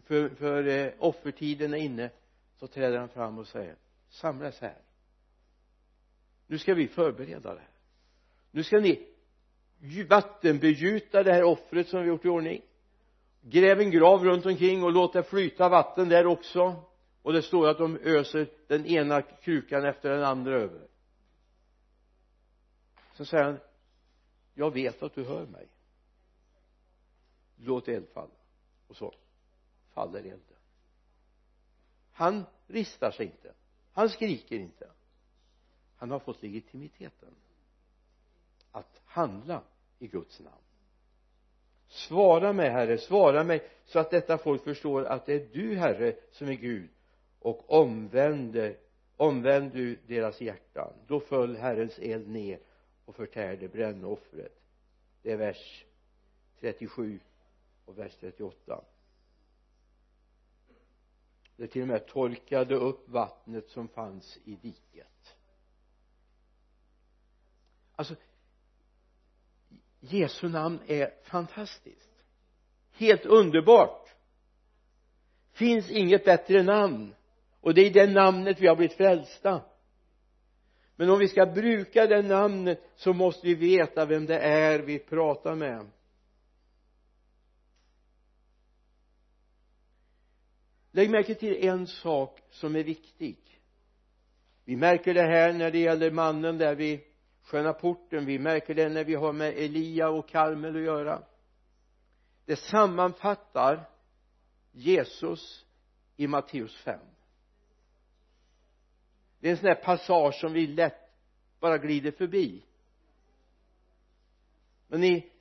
för, 0.04 0.28
för 0.28 0.66
eh, 0.66 0.92
offertiden 0.98 1.74
är 1.74 1.78
inne 1.78 2.10
så 2.56 2.66
träder 2.66 2.98
han 2.98 3.08
fram 3.08 3.38
och 3.38 3.46
säger 3.46 3.76
samlas 4.08 4.60
här. 4.60 4.78
Nu 6.46 6.58
ska 6.58 6.74
vi 6.74 6.88
förbereda 6.88 7.54
det 7.54 7.60
här. 7.60 7.68
Nu 8.50 8.62
ska 8.62 8.76
ni 8.76 9.06
vattenbegjuta 10.08 11.22
det 11.22 11.32
här 11.32 11.42
offret 11.42 11.88
som 11.88 12.02
vi 12.02 12.08
gjort 12.08 12.24
i 12.24 12.28
ordning. 12.28 12.62
Gräv 13.40 13.80
en 13.80 13.90
grav 13.90 14.24
runt 14.24 14.46
omkring 14.46 14.82
och 14.82 14.92
låt 14.92 15.12
det 15.12 15.22
flyta 15.22 15.68
vatten 15.68 16.08
där 16.08 16.26
också. 16.26 16.82
Och 17.22 17.32
det 17.32 17.42
står 17.42 17.68
att 17.68 17.78
de 17.78 17.96
öser 17.96 18.48
den 18.66 18.86
ena 18.86 19.22
krukan 19.22 19.84
efter 19.84 20.10
den 20.10 20.24
andra 20.24 20.54
över 20.54 20.80
så 23.14 23.24
säger 23.24 23.44
han 23.44 23.58
jag 24.54 24.70
vet 24.70 25.02
att 25.02 25.14
du 25.14 25.24
hör 25.24 25.46
mig. 25.46 25.68
Låt 27.56 27.88
eld 27.88 28.08
falla 28.08 28.34
och 28.88 28.96
så 28.96 29.14
faller 29.92 30.18
elden. 30.18 30.40
Han 32.12 32.44
ristar 32.66 33.10
sig 33.10 33.26
inte. 33.26 33.52
Han 33.92 34.08
skriker 34.08 34.56
inte. 34.56 34.90
Han 35.96 36.10
har 36.10 36.18
fått 36.18 36.42
legitimiteten 36.42 37.34
att 38.72 39.00
handla 39.04 39.62
i 39.98 40.06
Guds 40.06 40.40
namn. 40.40 40.56
Svara 41.88 42.52
mig 42.52 42.70
herre 42.70 42.98
svara 42.98 43.44
mig 43.44 43.68
så 43.84 43.98
att 43.98 44.10
detta 44.10 44.38
folk 44.38 44.64
förstår 44.64 45.04
att 45.04 45.26
det 45.26 45.34
är 45.34 45.48
du 45.52 45.76
herre 45.76 46.16
som 46.30 46.48
är 46.48 46.54
Gud. 46.54 46.90
Och 47.38 47.72
omvänder 47.72 48.76
omvänd 49.16 49.72
du 49.72 49.98
deras 50.06 50.40
hjärtan. 50.40 50.92
Då 51.06 51.20
föll 51.20 51.56
Herrens 51.56 51.98
eld 51.98 52.28
ner 52.28 52.58
och 53.04 53.16
förtärde 53.16 53.68
brännoffret 53.68 54.60
det 55.22 55.32
är 55.32 55.36
vers 55.36 55.84
37 56.60 57.20
och 57.84 57.98
vers 57.98 58.16
38 58.20 58.84
det 61.56 61.66
till 61.66 61.82
och 61.82 61.88
med 61.88 62.06
torkade 62.06 62.74
upp 62.74 63.08
vattnet 63.08 63.70
som 63.70 63.88
fanns 63.88 64.38
i 64.44 64.56
diket. 64.56 65.36
Alltså 67.96 68.14
Jesu 70.00 70.48
namn 70.48 70.80
är 70.86 71.14
fantastiskt. 71.22 72.10
Helt 72.92 73.24
underbart. 73.24 74.14
Finns 75.52 75.90
inget 75.90 76.24
bättre 76.24 76.62
namn. 76.62 77.14
Och 77.60 77.74
det 77.74 77.80
är 77.80 77.86
i 77.86 77.90
det 77.90 78.06
namnet 78.06 78.60
vi 78.60 78.66
har 78.66 78.76
blivit 78.76 78.96
frälsta 78.96 79.62
men 80.96 81.10
om 81.10 81.18
vi 81.18 81.28
ska 81.28 81.46
bruka 81.46 82.06
det 82.06 82.22
namnet 82.22 82.82
så 82.96 83.12
måste 83.12 83.46
vi 83.46 83.54
veta 83.54 84.06
vem 84.06 84.26
det 84.26 84.38
är 84.38 84.78
vi 84.78 84.98
pratar 84.98 85.54
med. 85.54 85.86
Lägg 90.90 91.10
märke 91.10 91.34
till 91.34 91.68
en 91.68 91.86
sak 91.86 92.40
som 92.50 92.76
är 92.76 92.84
viktig. 92.84 93.38
Vi 94.64 94.76
märker 94.76 95.14
det 95.14 95.22
här 95.22 95.52
när 95.52 95.70
det 95.70 95.78
gäller 95.78 96.10
mannen 96.10 96.58
där 96.58 96.74
vid 96.74 97.00
sköna 97.42 97.72
porten. 97.72 98.26
Vi 98.26 98.38
märker 98.38 98.74
det 98.74 98.88
när 98.88 99.04
vi 99.04 99.14
har 99.14 99.32
med 99.32 99.54
Elia 99.56 100.08
och 100.08 100.28
Karmel 100.28 100.76
att 100.76 100.82
göra. 100.82 101.22
Det 102.44 102.56
sammanfattar 102.56 103.88
Jesus 104.72 105.66
i 106.16 106.26
Matteus 106.26 106.76
5 106.76 107.00
det 109.44 109.48
är 109.48 109.52
en 109.52 109.58
sån 109.58 109.68
här 109.68 109.74
passage 109.74 110.34
som 110.34 110.52
vi 110.52 110.66
lätt 110.66 111.10
bara 111.60 111.78
glider 111.78 112.10
förbi. 112.10 112.62
Men 114.88 115.04
i 115.04 115.32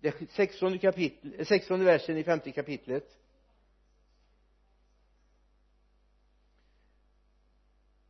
det 0.00 0.30
sextonde 0.30 0.78
kapitlet, 0.78 1.40
eh, 1.40 1.46
sextonde 1.46 1.84
versen 1.84 2.16
i 2.16 2.24
femte 2.24 2.52
kapitlet 2.52 3.18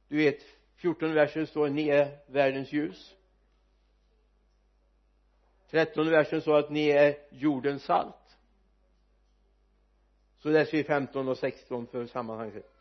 du 0.09 0.17
vet 0.17 0.43
fjortonde 0.75 1.15
versen 1.15 1.47
står 1.47 1.69
ni 1.69 1.89
är 1.89 2.19
världens 2.27 2.73
ljus. 2.73 3.15
Trettonde 5.71 6.11
versen 6.11 6.41
står 6.41 6.59
att 6.59 6.71
ni 6.71 6.89
är 6.89 7.17
jordens 7.31 7.83
salt. 7.83 8.37
Så 10.37 10.49
läser 10.49 10.73
vi 10.73 10.85
15 10.85 11.29
och 11.29 11.39
16 11.39 11.87
för 11.87 12.07
sammanhanget 12.07 12.74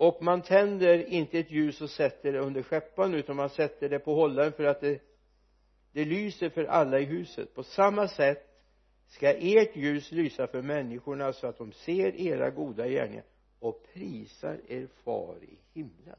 och 0.00 0.22
man 0.22 0.42
tänder 0.42 1.04
inte 1.04 1.38
ett 1.38 1.50
ljus 1.50 1.80
och 1.80 1.90
sätter 1.90 2.32
det 2.32 2.38
under 2.38 2.62
skeppan 2.62 3.14
utan 3.14 3.36
man 3.36 3.50
sätter 3.50 3.88
det 3.88 3.98
på 3.98 4.14
hållaren 4.14 4.52
för 4.52 4.64
att 4.64 4.80
det, 4.80 5.02
det 5.92 6.04
lyser 6.04 6.50
för 6.50 6.64
alla 6.64 7.00
i 7.00 7.04
huset. 7.04 7.54
På 7.54 7.62
samma 7.62 8.08
sätt 8.08 8.46
ska 9.06 9.32
ert 9.32 9.76
ljus 9.76 10.12
lysa 10.12 10.46
för 10.46 10.62
människorna 10.62 11.32
så 11.32 11.46
att 11.46 11.58
de 11.58 11.72
ser 11.72 12.16
era 12.20 12.50
goda 12.50 12.88
gärningar 12.88 13.24
och 13.58 13.86
prisar 13.92 14.60
er 14.68 14.86
far 15.04 15.36
i 15.42 15.58
himlen. 15.74 16.18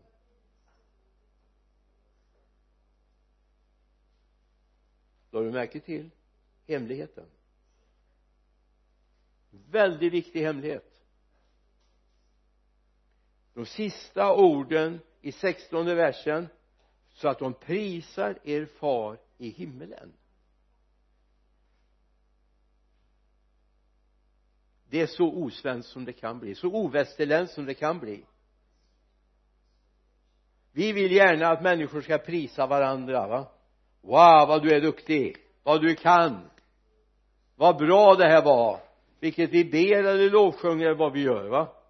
Då 5.31 5.41
du 5.41 5.51
märke 5.51 5.79
till 5.79 6.09
hemligheten? 6.67 7.25
Väldigt 9.49 10.13
viktig 10.13 10.41
hemlighet 10.41 10.90
de 13.53 13.65
sista 13.65 14.33
orden 14.33 14.99
i 15.21 15.31
sextonde 15.31 15.95
versen 15.95 16.47
så 17.13 17.27
att 17.27 17.39
de 17.39 17.53
prisar 17.53 18.39
er 18.43 18.65
far 18.65 19.17
i 19.37 19.49
himmelen. 19.49 20.13
Det 24.89 25.01
är 25.01 25.07
så 25.07 25.33
osvenskt 25.33 25.91
som 25.91 26.05
det 26.05 26.13
kan 26.13 26.39
bli 26.39 26.55
så 26.55 26.67
ovästerländskt 26.67 27.55
som 27.55 27.65
det 27.65 27.73
kan 27.73 27.99
bli. 27.99 28.25
Vi 30.71 30.93
vill 30.93 31.11
gärna 31.11 31.47
att 31.47 31.63
människor 31.63 32.01
ska 32.01 32.17
prisa 32.17 32.67
varandra 32.67 33.27
va? 33.27 33.51
Wow 34.01 34.47
vad 34.47 34.63
du 34.63 34.75
är 34.75 34.81
duktig 34.81 35.37
vad 35.63 35.81
du 35.81 35.95
kan. 35.95 36.49
Vad 37.55 37.77
bra 37.77 38.15
det 38.15 38.27
här 38.27 38.43
var 38.43 38.79
vilket 39.19 39.49
vi 39.49 39.65
ber 39.65 40.03
eller 40.03 40.29
lovsjunger 40.29 40.93
vad 40.93 41.13
vi 41.13 41.21
gör 41.21 41.49
va? 41.49 41.80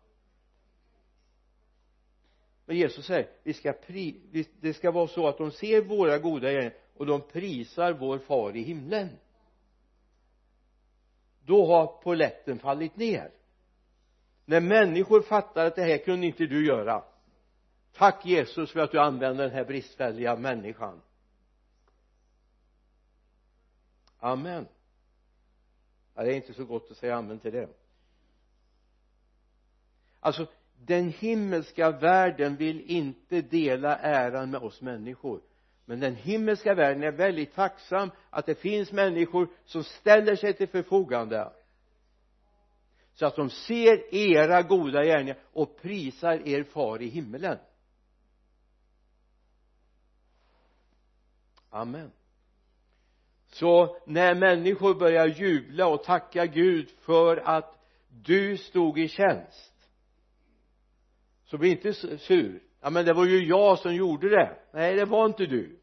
Men 2.71 2.77
Jesus 2.77 3.05
säger 3.05 3.29
vi 3.43 3.53
ska 3.53 3.73
pri, 3.73 4.21
det 4.61 4.73
ska 4.73 4.91
vara 4.91 5.07
så 5.07 5.27
att 5.27 5.37
de 5.37 5.51
ser 5.51 5.81
våra 5.81 6.17
goda 6.17 6.51
gärningar 6.51 6.73
och 6.93 7.05
de 7.05 7.21
prisar 7.21 7.93
vår 7.93 8.19
far 8.19 8.55
i 8.55 8.61
himlen. 8.61 9.09
Då 11.45 11.65
har 11.65 12.01
poletten 12.01 12.59
fallit 12.59 12.95
ner. 12.95 13.31
När 14.45 14.61
människor 14.61 15.21
fattar 15.21 15.65
att 15.65 15.75
det 15.75 15.81
här 15.81 15.97
kunde 15.97 16.27
inte 16.27 16.45
du 16.45 16.65
göra. 16.65 17.03
Tack 17.93 18.25
Jesus 18.25 18.71
för 18.71 18.79
att 18.79 18.91
du 18.91 18.99
använder 18.99 19.43
den 19.43 19.53
här 19.53 19.65
bristfälliga 19.65 20.35
människan. 20.35 21.01
Amen. 24.19 24.67
Ja, 26.15 26.23
det 26.23 26.33
är 26.33 26.35
inte 26.35 26.53
så 26.53 26.65
gott 26.65 26.91
att 26.91 26.97
säga 26.97 27.15
amen 27.15 27.39
till 27.39 27.53
det. 27.53 27.69
Alltså 30.19 30.47
den 30.85 31.09
himmelska 31.09 31.91
världen 31.91 32.55
vill 32.55 32.81
inte 32.81 33.41
dela 33.41 33.97
äran 33.97 34.51
med 34.51 34.61
oss 34.61 34.81
människor. 34.81 35.41
Men 35.85 35.99
den 35.99 36.15
himmelska 36.15 36.73
världen 36.73 37.03
är 37.03 37.11
väldigt 37.11 37.55
tacksam 37.55 38.11
att 38.29 38.45
det 38.45 38.55
finns 38.55 38.91
människor 38.91 39.47
som 39.65 39.83
ställer 39.83 40.35
sig 40.35 40.53
till 40.53 40.67
förfogande. 40.67 41.51
Så 43.13 43.25
att 43.25 43.35
de 43.35 43.49
ser 43.49 44.15
era 44.15 44.61
goda 44.61 45.03
gärningar 45.03 45.37
och 45.53 45.81
prisar 45.81 46.47
er 46.47 46.63
far 46.63 47.01
i 47.01 47.07
himmelen. 47.07 47.57
Amen. 51.69 52.11
Så 53.47 53.97
när 54.05 54.35
människor 54.35 54.95
börjar 54.95 55.27
jubla 55.27 55.87
och 55.87 56.03
tacka 56.03 56.45
Gud 56.45 56.89
för 56.89 57.37
att 57.37 57.77
du 58.09 58.57
stod 58.57 58.99
i 58.99 59.07
tjänst 59.07 59.70
så 61.51 61.57
bli 61.57 61.69
inte 61.69 61.93
sur. 62.17 62.63
Ja 62.81 62.89
men 62.89 63.05
det 63.05 63.13
var 63.13 63.25
ju 63.25 63.45
jag 63.45 63.79
som 63.79 63.95
gjorde 63.95 64.29
det. 64.29 64.57
Nej 64.71 64.95
det 64.95 65.05
var 65.05 65.25
inte 65.25 65.45
du. 65.45 65.79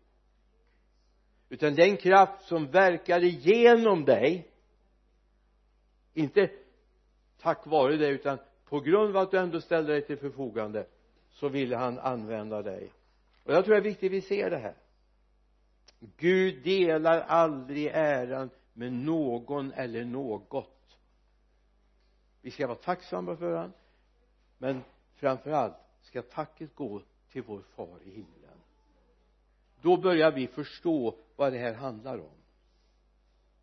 Utan 1.49 1.75
den 1.75 1.97
kraft 1.97 2.43
som 2.43 2.71
verkade 2.71 3.27
genom 3.27 4.05
dig 4.05 4.51
inte 6.15 6.51
tack 7.41 7.67
vare 7.67 7.97
det 7.97 8.09
utan 8.09 8.39
på 8.65 8.81
grund 8.81 9.17
av 9.17 9.23
att 9.23 9.31
du 9.31 9.39
ändå 9.39 9.61
ställde 9.61 9.93
dig 9.93 10.07
till 10.07 10.19
förfogande 10.19 10.87
så 11.31 11.49
ville 11.49 11.77
han 11.77 11.99
använda 11.99 12.63
dig. 12.63 12.93
Och 13.45 13.53
jag 13.53 13.65
tror 13.65 13.75
det 13.75 13.81
är 13.81 13.85
viktigt 13.85 14.11
att 14.11 14.17
vi 14.17 14.21
ser 14.21 14.51
det 14.51 14.59
här. 14.59 14.75
Gud 16.17 16.65
delar 16.65 17.21
aldrig 17.21 17.87
äran 17.87 18.51
med 18.73 18.93
någon 18.93 19.73
eller 19.73 20.05
något. 20.05 20.99
Vi 22.43 22.51
ska 22.51 22.67
vara 22.67 22.79
tacksamma 22.79 23.37
för 23.37 23.53
honom 23.53 23.73
men 24.59 24.83
framför 25.19 25.51
allt 25.51 25.77
ska 26.03 26.23
tacket 26.23 26.75
gå 26.75 27.03
till 27.33 27.43
vår 27.43 27.63
far 27.77 27.99
i 28.05 28.11
himlen. 28.11 28.59
Då 29.81 29.97
börjar 29.97 30.33
vi 30.33 30.47
förstå 30.47 31.15
vad 31.37 31.53
det 31.53 31.59
här 31.59 31.75
handlar 31.75 32.19
om. 32.19 32.39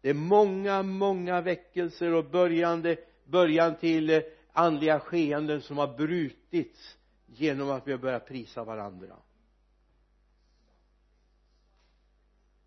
Det 0.02 0.10
är 0.10 0.14
många 0.14 0.84
många 0.84 1.42
väckelser 1.42 2.14
och 2.14 2.26
börjande 2.26 2.98
början 3.26 3.76
till 3.76 4.10
eh, 4.10 4.22
andliga 4.52 5.00
skeenden 5.00 5.62
som 5.62 5.78
har 5.78 5.98
brutits 5.98 6.98
genom 7.26 7.72
att 7.72 7.88
vi 7.88 7.92
har 7.92 8.00
börjat 8.00 8.28
prisa 8.28 8.64
varandra. 8.64 9.16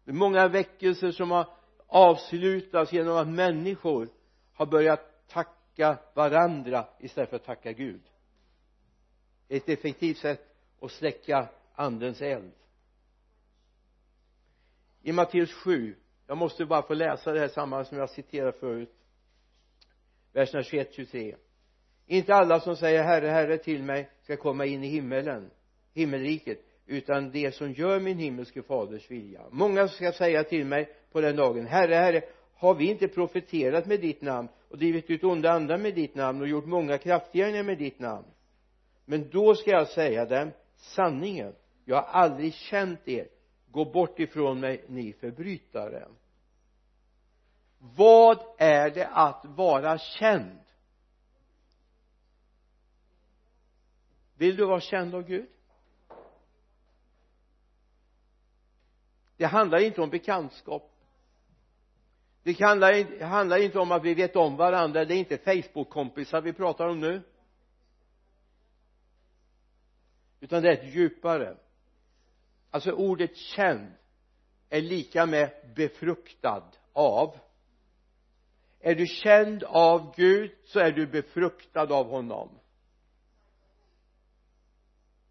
Det 0.04 0.10
är 0.10 0.14
många 0.14 0.48
väckelser 0.48 1.10
som 1.10 1.30
har 1.30 1.46
avslutats 1.86 2.92
genom 2.92 3.16
att 3.16 3.28
människor 3.28 4.08
har 4.54 4.66
börjat 4.66 5.28
tacka 5.28 5.98
varandra 6.14 6.86
istället 6.98 7.30
för 7.30 7.36
att 7.36 7.44
tacka 7.44 7.72
Gud 7.72 8.00
ett 9.48 9.68
effektivt 9.68 10.18
sätt 10.18 10.40
att 10.80 10.90
släcka 10.90 11.48
andens 11.74 12.22
eld. 12.22 12.52
I 15.02 15.12
Matteus 15.12 15.52
7 15.52 15.96
jag 16.26 16.38
måste 16.38 16.66
bara 16.66 16.82
få 16.82 16.94
läsa 16.94 17.32
det 17.32 17.40
här 17.40 17.48
samma 17.48 17.84
som 17.84 17.98
jag 17.98 18.10
citerade 18.10 18.58
förut. 18.58 18.94
Verserna 20.32 20.62
21 20.62 20.94
23 20.94 21.36
inte 22.10 22.34
alla 22.34 22.60
som 22.60 22.76
säger 22.76 23.02
herre 23.02 23.28
herre 23.28 23.58
till 23.58 23.82
mig 23.82 24.10
ska 24.22 24.36
komma 24.36 24.66
in 24.66 24.84
i 24.84 24.88
himmelen 24.88 25.50
himmelriket 25.94 26.58
utan 26.86 27.30
det 27.30 27.54
som 27.54 27.72
gör 27.72 28.00
min 28.00 28.18
himmelske 28.18 28.62
faders 28.62 29.10
vilja. 29.10 29.40
Många 29.50 29.88
ska 29.88 30.12
säga 30.12 30.44
till 30.44 30.64
mig 30.64 30.88
på 31.12 31.20
den 31.20 31.36
dagen 31.36 31.66
herre 31.66 31.94
herre 31.94 32.22
har 32.54 32.74
vi 32.74 32.90
inte 32.90 33.08
profeterat 33.08 33.86
med 33.86 34.00
ditt 34.00 34.22
namn 34.22 34.48
och 34.68 34.78
drivit 34.78 35.10
ut 35.10 35.24
onda 35.24 35.50
andar 35.50 35.78
med 35.78 35.94
ditt 35.94 36.14
namn 36.14 36.40
och 36.40 36.48
gjort 36.48 36.66
många 36.66 36.98
kraftgärningar 36.98 37.62
med 37.62 37.78
ditt 37.78 37.98
namn? 37.98 38.26
Men 39.10 39.30
då 39.30 39.54
ska 39.54 39.70
jag 39.70 39.88
säga 39.88 40.26
dem 40.26 40.50
sanningen. 40.76 41.54
Jag 41.84 41.96
har 41.96 42.22
aldrig 42.22 42.54
känt 42.54 43.08
er 43.08 43.28
gå 43.70 43.84
bort 43.84 44.18
ifrån 44.18 44.60
mig 44.60 44.84
ni 44.88 45.12
förbrytare. 45.12 46.08
Vad 47.78 48.38
är 48.58 48.90
det 48.90 49.06
att 49.06 49.44
vara 49.44 49.98
känd? 49.98 50.58
Vill 54.36 54.56
du 54.56 54.64
vara 54.64 54.80
känd 54.80 55.14
av 55.14 55.22
Gud? 55.22 55.46
Det 59.36 59.46
handlar 59.46 59.78
inte 59.78 60.00
om 60.00 60.10
bekantskap. 60.10 60.92
Det 62.42 62.60
handlar, 62.60 63.20
handlar 63.24 63.58
inte 63.58 63.78
om 63.78 63.92
att 63.92 64.04
vi 64.04 64.14
vet 64.14 64.36
om 64.36 64.56
varandra. 64.56 65.04
Det 65.04 65.14
är 65.14 65.18
inte 65.18 65.38
Facebook-kompisar 65.38 66.40
vi 66.40 66.52
pratar 66.52 66.88
om 66.88 67.00
nu 67.00 67.22
utan 70.40 70.62
det 70.62 70.68
är 70.68 70.72
ett 70.72 70.94
djupare. 70.94 71.56
Alltså 72.70 72.92
ordet 72.92 73.36
känd 73.36 73.92
är 74.68 74.80
lika 74.80 75.26
med 75.26 75.50
befruktad 75.76 76.64
av. 76.92 77.38
Är 78.80 78.94
du 78.94 79.06
känd 79.06 79.64
av 79.64 80.14
Gud 80.16 80.50
så 80.64 80.80
är 80.80 80.92
du 80.92 81.06
befruktad 81.06 81.94
av 81.94 82.08
honom. 82.08 82.48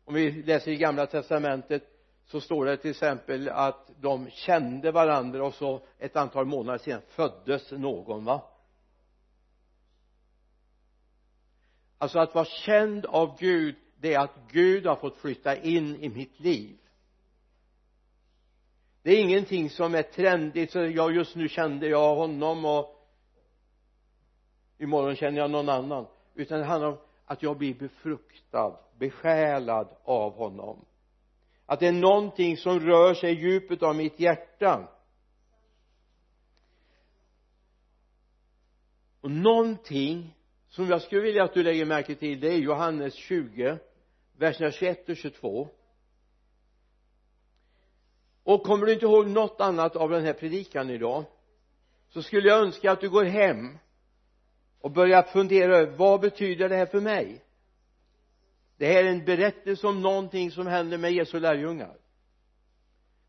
Om 0.06 0.14
vi 0.14 0.44
läser 0.44 0.72
i 0.72 0.78
gamla 0.78 1.06
testamentet 1.06 1.84
så 2.26 2.42
står 2.42 2.66
det 2.66 2.78
till 2.78 2.92
exempel 2.92 3.50
att 3.50 3.92
de 4.00 4.30
kände 4.30 4.92
varandra 4.92 5.46
och 5.46 5.54
så 5.54 5.86
ett 6.00 6.16
antal 6.16 6.46
månader 6.46 6.80
sedan 6.80 7.02
föddes 7.08 7.72
någon 7.72 8.26
va? 8.26 8.42
Alltså 11.98 12.20
att 12.20 12.36
vara 12.36 12.46
känd 12.46 13.06
av 13.06 13.38
Gud 13.40 13.76
det 14.00 14.14
är 14.14 14.20
att 14.20 14.36
Gud 14.52 14.86
har 14.86 14.96
fått 14.96 15.18
flytta 15.18 15.56
in 15.56 15.96
i 15.96 16.10
mitt 16.10 16.40
liv. 16.40 16.78
Det 19.02 19.12
är 19.12 19.22
ingenting 19.22 19.70
som 19.70 19.96
är 19.96 20.02
trendigt 20.02 20.72
så 20.72 20.80
jag 20.80 21.16
just 21.16 21.36
nu 21.36 21.50
kände 21.50 21.88
jag 21.88 22.16
honom 22.16 22.66
och 22.66 22.98
imorgon 24.78 25.16
känner 25.16 25.38
jag 25.38 25.52
någon 25.52 25.70
annan. 25.70 26.06
Utan 26.36 26.60
det 26.60 26.66
handlar 26.66 26.90
om 26.90 26.98
att 27.26 27.44
jag 27.44 27.58
blir 27.58 27.74
befruktad 27.74 28.80
besjälad 28.98 29.88
av 30.04 30.34
honom. 30.34 30.86
Att 31.66 31.80
det 31.80 31.88
är 31.88 31.92
någonting 31.92 32.58
som 32.58 32.80
rör 32.80 33.14
sig 33.14 33.32
i 33.32 33.42
djupet 33.42 33.84
av 33.84 33.96
mitt 33.96 34.20
hjärta. 34.20 34.88
Och 39.22 39.32
någonting 39.32 40.36
som 40.70 40.88
jag 40.88 41.02
skulle 41.02 41.22
vilja 41.22 41.44
att 41.44 41.54
du 41.54 41.64
lägger 41.64 41.86
märke 41.86 42.16
till 42.16 42.40
det 42.40 42.54
är 42.54 42.58
Johannes 42.58 43.14
20 43.14 43.78
verserna 44.38 44.72
21 44.72 45.10
och 45.10 45.18
22 45.18 45.70
och 48.44 48.64
kommer 48.64 48.86
du 48.86 48.94
inte 48.94 49.06
ihåg 49.06 49.28
något 49.28 49.62
annat 49.62 49.96
av 49.96 50.10
den 50.10 50.26
här 50.26 50.34
predikan 50.34 50.90
idag 50.90 51.26
så 52.10 52.24
skulle 52.24 52.50
jag 52.50 52.60
önska 52.60 52.92
att 52.92 53.02
du 53.02 53.10
går 53.10 53.24
hem 53.24 53.78
och 54.80 54.92
börjar 54.92 55.24
fundera 55.24 55.78
över 55.78 55.98
vad 55.98 56.22
betyder 56.22 56.70
det 56.70 56.76
här 56.76 56.86
för 56.86 57.02
mig? 57.02 57.44
Det 58.78 58.88
här 58.88 59.04
är 59.04 59.10
en 59.10 59.26
berättelse 59.26 59.88
om 59.88 60.02
någonting 60.02 60.52
som 60.52 60.68
händer 60.68 60.98
med 60.98 61.12
Jesu 61.12 61.40
lärjungar. 61.40 61.98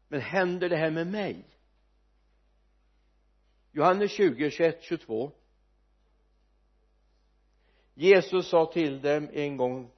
Men 0.09 0.21
händer 0.21 0.69
det 0.69 0.77
här 0.77 0.91
med 0.91 1.07
mig? 1.07 1.45
Johannes 3.73 4.11
20, 4.11 4.51
21, 4.51 4.83
22 4.83 5.33
Jesus 7.95 8.49
sa 8.49 8.73
till 8.73 9.01
dem 9.01 9.29
en 9.33 9.57
gång 9.57 9.91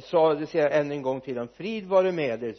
sa 0.00 0.34
det 0.34 0.46
säger 0.46 0.70
än 0.70 0.90
en 0.90 1.02
gång 1.02 1.20
till 1.20 1.34
dem 1.34 1.48
frid 1.48 1.86
vare 1.86 2.12
med 2.12 2.42
er. 2.42 2.56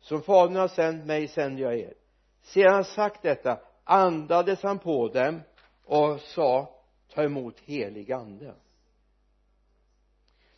Som 0.00 0.22
fadern 0.22 0.56
har 0.56 0.68
sänt 0.68 1.06
mig 1.06 1.28
sänder 1.28 1.62
jag 1.62 1.78
er. 1.78 1.94
Sedan 2.42 2.72
han 2.72 2.84
sagt 2.84 3.22
detta 3.22 3.60
andades 3.84 4.62
han 4.62 4.78
på 4.78 5.08
dem 5.08 5.40
och 5.84 6.20
sa 6.20 6.74
ta 7.14 7.22
emot 7.22 7.60
helig 7.60 8.12
ande. 8.12 8.54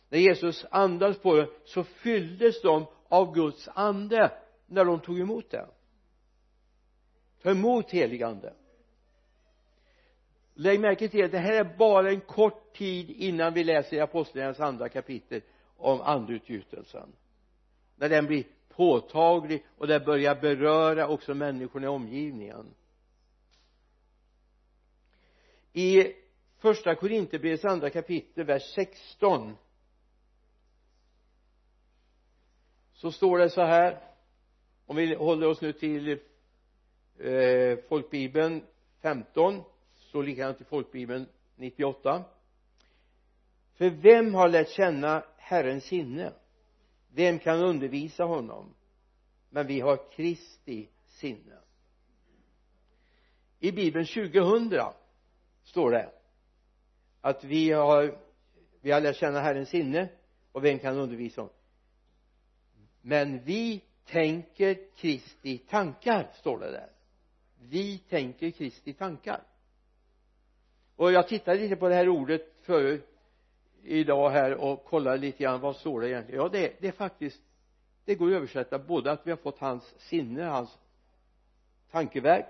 När 0.09 0.19
Jesus 0.19 0.65
andades 0.71 1.19
på 1.19 1.35
dem 1.35 1.47
så 1.65 1.83
fylldes 1.83 2.61
de 2.61 2.85
av 3.07 3.33
Guds 3.33 3.69
ande 3.73 4.31
när 4.65 4.85
de 4.85 4.99
tog 4.99 5.19
emot 5.19 5.49
det. 5.49 5.67
Ta 7.43 7.51
emot 7.51 7.91
helig 7.91 8.23
ande. 8.23 8.53
Lägg 10.53 10.79
märke 10.79 11.07
till 11.07 11.25
att 11.25 11.31
det 11.31 11.37
här 11.37 11.53
är 11.53 11.77
bara 11.77 12.09
en 12.09 12.21
kort 12.21 12.73
tid 12.75 13.09
innan 13.09 13.53
vi 13.53 13.63
läser 13.63 13.97
i 13.97 13.99
apostlagärningarnas 13.99 14.59
andra 14.59 14.89
kapitel 14.89 15.41
om 15.77 16.01
andeutgjutelsen 16.01 17.13
när 17.95 18.09
den 18.09 18.25
blir 18.25 18.43
påtaglig 18.69 19.65
och 19.77 19.87
det 19.87 19.99
börjar 19.99 20.35
beröra 20.35 21.07
också 21.07 21.33
människorna 21.33 21.85
i 21.85 21.89
omgivningen. 21.89 22.73
I 25.73 26.13
första 26.57 26.95
Korinthierbrevets 26.95 27.65
andra 27.65 27.89
kapitel 27.89 28.43
vers 28.45 28.73
16 28.75 29.57
så 32.93 33.11
står 33.11 33.37
det 33.37 33.49
så 33.49 33.61
här 33.61 33.99
om 34.85 34.95
vi 34.95 35.15
håller 35.15 35.47
oss 35.47 35.61
nu 35.61 35.73
till 35.73 36.19
eh, 37.17 37.77
folkbibeln 37.89 38.63
15 39.01 39.63
står 39.95 40.23
likadant 40.23 40.61
i 40.61 40.63
folkbibeln 40.63 41.25
98 41.55 42.23
för 43.73 43.89
vem 43.89 44.33
har 44.33 44.49
lärt 44.49 44.69
känna 44.69 45.23
Herrens 45.47 45.83
sinne. 45.83 46.33
Vem 47.07 47.39
kan 47.39 47.59
undervisa 47.59 48.23
honom? 48.23 48.73
Men 49.49 49.67
vi 49.67 49.79
har 49.79 50.11
Kristi 50.11 50.89
sinne. 51.05 51.57
I 53.59 53.71
bibeln 53.71 54.05
2000 54.05 54.81
står 55.63 55.91
det 55.91 56.09
att 57.21 57.43
vi 57.43 57.71
har 57.71 58.17
vi 58.81 58.91
har 58.91 59.01
lärt 59.01 59.15
känna 59.15 59.39
Herrens 59.39 59.69
sinne 59.69 60.09
och 60.51 60.65
vem 60.65 60.79
kan 60.79 60.97
undervisa 60.97 61.41
honom? 61.41 61.55
Men 63.01 63.43
vi 63.43 63.83
tänker 64.05 64.95
Kristi 64.95 65.57
tankar 65.57 66.31
står 66.33 66.59
det 66.59 66.71
där. 66.71 66.89
Vi 67.59 67.97
tänker 67.97 68.51
Kristi 68.51 68.93
tankar. 68.93 69.43
Och 70.95 71.11
jag 71.11 71.27
tittade 71.27 71.59
lite 71.59 71.75
på 71.75 71.89
det 71.89 71.95
här 71.95 72.09
ordet 72.09 72.55
förut 72.61 73.16
idag 73.83 74.29
här 74.29 74.53
och 74.53 74.85
kollade 74.85 75.17
lite 75.17 75.43
grann 75.43 75.61
vad 75.61 75.75
står 75.75 76.01
det 76.01 76.09
egentligen? 76.09 76.41
Ja 76.41 76.49
det, 76.49 76.73
det 76.79 76.87
är 76.87 76.91
faktiskt 76.91 77.41
det 78.05 78.15
går 78.15 78.27
att 78.27 78.35
översätta 78.35 78.79
både 78.79 79.11
att 79.11 79.27
vi 79.27 79.31
har 79.31 79.37
fått 79.37 79.59
hans 79.59 79.83
sinne, 79.97 80.43
hans 80.43 80.77
tankevärld 81.91 82.45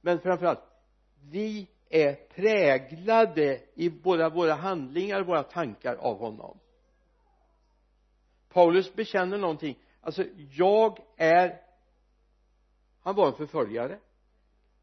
men 0.00 0.20
framförallt 0.20 0.62
vi 1.30 1.68
är 1.88 2.14
präglade 2.14 3.60
i 3.74 3.90
båda 3.90 4.28
våra 4.28 4.54
handlingar, 4.54 5.22
våra 5.22 5.42
tankar 5.42 5.94
av 5.94 6.18
honom. 6.18 6.58
Paulus 8.48 8.94
bekänner 8.94 9.38
någonting. 9.38 9.78
Alltså 10.00 10.24
jag 10.50 10.98
är 11.16 11.60
han 13.02 13.14
var 13.14 13.26
en 13.26 13.34
förföljare. 13.34 13.98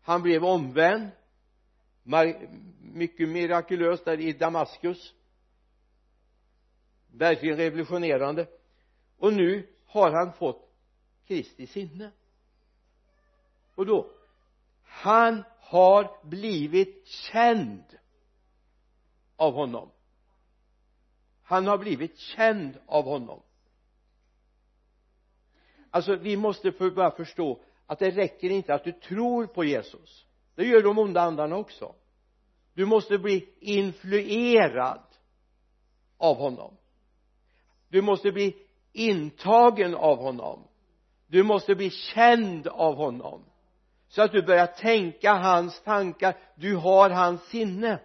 Han 0.01 0.21
blev 0.21 0.45
omvänd 0.45 1.09
mycket 2.81 3.29
mirakulöst 3.29 4.05
där 4.05 4.19
i 4.19 4.33
Damaskus. 4.33 5.13
Verkligen 7.11 7.57
revolutionerande. 7.57 8.47
Och 9.17 9.33
nu 9.33 9.67
har 9.85 10.11
han 10.11 10.33
fått 10.33 10.69
Kristi 11.27 11.67
sinne. 11.67 12.11
Och 13.75 13.85
då 13.85 14.11
han 14.83 15.43
har 15.59 16.27
blivit 16.27 17.07
känd 17.07 17.83
av 19.35 19.53
honom. 19.53 19.89
Han 21.43 21.67
har 21.67 21.77
blivit 21.77 22.17
känd 22.17 22.77
av 22.85 23.03
honom. 23.03 23.41
Alltså 25.89 26.15
vi 26.15 26.37
måste 26.37 26.71
bara 26.71 27.11
förstå 27.11 27.61
att 27.85 27.99
det 27.99 28.11
räcker 28.11 28.49
inte 28.49 28.73
att 28.73 28.83
du 28.83 28.91
tror 28.91 29.47
på 29.47 29.63
Jesus 29.63 30.25
det 30.59 30.65
gör 30.65 30.83
de 30.83 30.99
onda 30.99 31.21
andarna 31.21 31.57
också. 31.57 31.95
Du 32.73 32.85
måste 32.85 33.17
bli 33.17 33.49
influerad 33.59 35.03
av 36.17 36.35
honom. 36.35 36.77
Du 37.89 38.01
måste 38.01 38.31
bli 38.31 38.55
intagen 38.93 39.95
av 39.95 40.17
honom. 40.17 40.67
Du 41.27 41.43
måste 41.43 41.75
bli 41.75 41.89
känd 41.89 42.67
av 42.67 42.95
honom. 42.95 43.43
Så 44.07 44.21
att 44.21 44.31
du 44.31 44.41
börjar 44.41 44.67
tänka 44.67 45.33
hans 45.33 45.81
tankar. 45.81 46.37
Du 46.55 46.75
har 46.75 47.09
hans 47.09 47.41
sinne. 47.43 47.99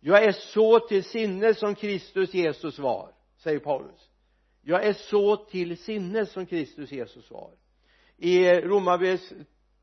Jag 0.00 0.24
är 0.24 0.32
så 0.32 0.78
till 0.80 1.04
sinne 1.04 1.54
som 1.54 1.74
Kristus 1.74 2.34
Jesus 2.34 2.78
var 2.78 3.12
säger 3.36 3.58
Paulus. 3.58 4.10
Jag 4.62 4.84
är 4.84 4.92
så 4.92 5.36
till 5.36 5.78
sinne 5.78 6.26
som 6.26 6.46
Kristus 6.46 6.92
Jesus 6.92 7.30
var. 7.30 7.50
I 8.16 8.60
Romarbrevets 8.60 9.32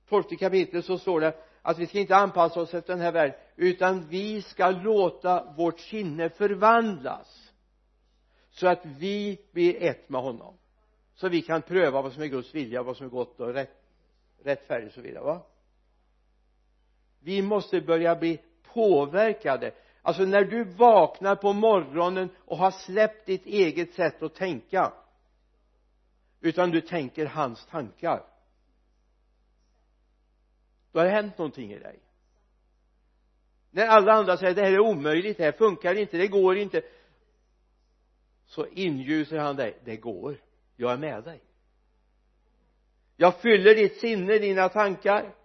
tolfte 0.09 0.35
kapitel 0.35 0.83
så 0.83 0.97
står 0.97 1.21
det 1.21 1.46
att 1.67 1.79
vi 1.79 1.87
ska 1.87 1.99
inte 1.99 2.15
anpassa 2.15 2.61
oss 2.61 2.73
efter 2.73 2.93
den 2.93 3.01
här 3.01 3.11
världen 3.11 3.35
utan 3.55 4.07
vi 4.07 4.41
ska 4.41 4.69
låta 4.69 5.53
vårt 5.57 5.79
sinne 5.79 6.29
förvandlas 6.29 7.51
så 8.49 8.67
att 8.67 8.85
vi 8.85 9.41
blir 9.51 9.83
ett 9.83 10.09
med 10.09 10.21
honom. 10.21 10.57
Så 11.15 11.29
vi 11.29 11.41
kan 11.41 11.61
pröva 11.61 12.01
vad 12.01 12.13
som 12.13 12.23
är 12.23 12.27
Guds 12.27 12.55
vilja 12.55 12.83
vad 12.83 12.97
som 12.97 13.05
är 13.05 13.09
gott 13.09 13.39
och 13.39 13.53
rätt, 13.53 13.83
rättfärdigt 14.43 14.87
och 14.87 14.93
så 14.93 15.01
vidare 15.01 15.23
va? 15.23 15.41
Vi 17.19 17.41
måste 17.41 17.81
börja 17.81 18.15
bli 18.15 18.39
påverkade. 18.73 19.71
Alltså 20.01 20.23
när 20.23 20.43
du 20.43 20.63
vaknar 20.63 21.35
på 21.35 21.53
morgonen 21.53 22.29
och 22.45 22.57
har 22.57 22.71
släppt 22.71 23.25
ditt 23.25 23.45
eget 23.45 23.93
sätt 23.93 24.23
att 24.23 24.35
tänka 24.35 24.93
utan 26.41 26.71
du 26.71 26.81
tänker 26.81 27.25
hans 27.25 27.65
tankar 27.65 28.36
då 30.91 30.99
har 30.99 31.05
det 31.05 31.11
hänt 31.11 31.37
någonting 31.37 31.73
i 31.73 31.79
dig. 31.79 31.99
När 33.71 33.87
alla 33.87 34.13
andra 34.13 34.37
säger 34.37 34.55
det 34.55 34.61
här 34.61 34.71
är 34.71 34.79
omöjligt 34.79 35.37
det 35.37 35.43
här 35.43 35.51
funkar 35.51 35.95
inte 35.95 36.17
det 36.17 36.27
går 36.27 36.57
inte. 36.57 36.81
Så 38.45 38.67
ingjuter 38.67 39.37
han 39.37 39.55
dig. 39.55 39.77
Det 39.83 39.97
går. 39.97 40.41
Jag 40.75 40.91
är 40.91 40.97
med 40.97 41.23
dig. 41.23 41.41
Jag 43.15 43.41
fyller 43.41 43.75
ditt 43.75 43.99
sinne, 43.99 44.37
dina 44.37 44.69
tankar. 44.69 45.35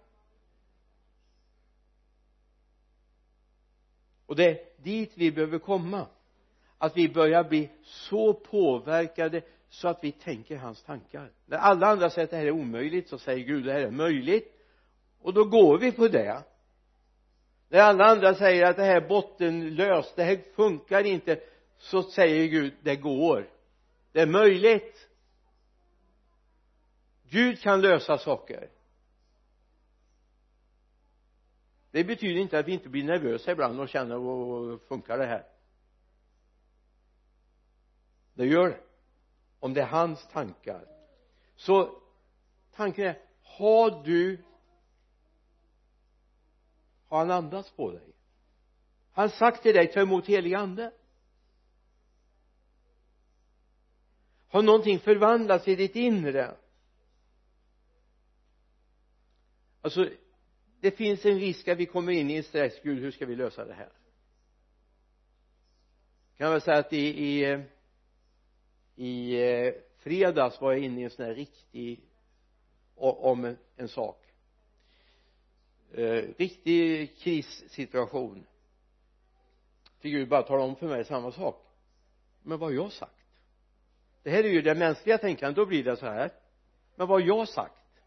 Och 4.25 4.35
det 4.35 4.49
är 4.49 4.83
dit 4.83 5.11
vi 5.15 5.31
behöver 5.31 5.59
komma. 5.59 6.07
Att 6.77 6.97
vi 6.97 7.09
börjar 7.09 7.43
bli 7.43 7.69
så 7.83 8.33
påverkade 8.33 9.41
så 9.69 9.87
att 9.87 10.03
vi 10.03 10.11
tänker 10.11 10.57
hans 10.57 10.83
tankar. 10.83 11.31
När 11.45 11.57
alla 11.57 11.87
andra 11.87 12.09
säger 12.09 12.23
att 12.23 12.31
det 12.31 12.37
här 12.37 12.45
är 12.45 12.51
omöjligt 12.51 13.09
så 13.09 13.17
säger 13.17 13.45
Gud 13.45 13.65
det 13.65 13.73
här 13.73 13.81
är 13.81 13.91
möjligt 13.91 14.62
och 15.23 15.33
då 15.33 15.45
går 15.45 15.77
vi 15.77 15.91
på 15.91 16.07
det. 16.07 16.43
När 17.69 17.79
alla 17.79 18.05
andra 18.05 18.35
säger 18.35 18.65
att 18.65 18.75
det 18.75 18.83
här 18.83 19.01
är 19.01 19.07
bottenlöst 19.07 20.15
det 20.15 20.23
här 20.23 20.41
funkar 20.55 21.03
inte 21.03 21.39
så 21.77 22.03
säger 22.03 22.47
Gud 22.47 22.73
det 22.81 22.95
går. 22.95 23.49
Det 24.11 24.21
är 24.21 24.27
möjligt. 24.27 25.09
Gud 27.29 27.61
kan 27.61 27.81
lösa 27.81 28.17
saker. 28.17 28.69
Det 31.91 32.03
betyder 32.03 32.41
inte 32.41 32.59
att 32.59 32.67
vi 32.67 32.71
inte 32.71 32.89
blir 32.89 33.03
nervösa 33.03 33.51
ibland 33.51 33.79
och 33.79 33.89
känner 33.89 34.17
och 34.17 34.81
funkar 34.81 35.17
det 35.17 35.25
här? 35.25 35.45
Det 38.33 38.45
gör 38.45 38.69
det. 38.69 38.79
Om 39.59 39.73
det 39.73 39.81
är 39.81 39.85
hans 39.85 40.27
tankar. 40.27 40.85
Så 41.55 42.01
tanken 42.75 43.05
är 43.05 43.19
har 43.43 44.03
du 44.03 44.43
har 47.13 47.19
han 47.19 47.31
andats 47.31 47.71
på 47.71 47.91
dig. 47.91 48.15
Har 49.11 49.23
han 49.23 49.29
sagt 49.29 49.63
till 49.63 49.73
dig 49.73 49.87
ta 49.87 49.99
emot 49.99 50.27
helig 50.27 50.53
ande. 50.53 50.91
Har 54.47 54.61
någonting 54.61 54.99
förvandlats 54.99 55.67
i 55.67 55.75
ditt 55.75 55.95
inre? 55.95 56.55
Alltså 59.81 60.09
det 60.79 60.91
finns 60.91 61.25
en 61.25 61.39
risk 61.39 61.67
att 61.67 61.77
vi 61.77 61.85
kommer 61.85 62.11
in 62.11 62.29
i 62.29 62.35
en 62.35 62.43
stress 62.43 62.79
Gud 62.83 62.99
hur 62.99 63.11
ska 63.11 63.25
vi 63.25 63.35
lösa 63.35 63.65
det 63.65 63.73
här? 63.73 63.91
Kan 66.37 66.51
väl 66.51 66.61
säga 66.61 66.77
att 66.77 66.93
i, 66.93 67.07
i, 67.07 67.63
i 68.95 69.41
eh, 69.41 69.73
fredags 69.97 70.61
var 70.61 70.71
jag 70.71 70.81
inne 70.81 71.01
i 71.01 71.03
en 71.03 71.09
sån 71.09 71.25
här 71.25 71.35
riktig 71.35 72.03
om 72.95 73.45
en, 73.45 73.57
en 73.75 73.87
sak 73.87 74.22
eh, 75.93 76.23
riktig 76.37 77.17
krissituation. 77.17 78.45
Fick 79.99 80.13
Gud 80.13 80.29
bara 80.29 80.43
tala 80.43 80.63
om 80.63 80.75
för 80.75 80.87
mig 80.87 81.05
samma 81.05 81.31
sak. 81.31 81.65
Men 82.41 82.59
vad 82.59 82.69
har 82.69 82.75
jag 82.75 82.91
sagt? 82.91 83.25
Det 84.23 84.29
här 84.29 84.43
är 84.43 84.49
ju 84.49 84.61
det 84.61 84.75
mänskliga 84.75 85.17
tänkandet 85.17 85.55
då 85.55 85.65
blir 85.65 85.83
det 85.83 85.97
så 85.97 86.05
här. 86.05 86.31
Men 86.95 87.07
vad 87.07 87.21
har 87.21 87.27
jag 87.27 87.49
sagt? 87.49 88.01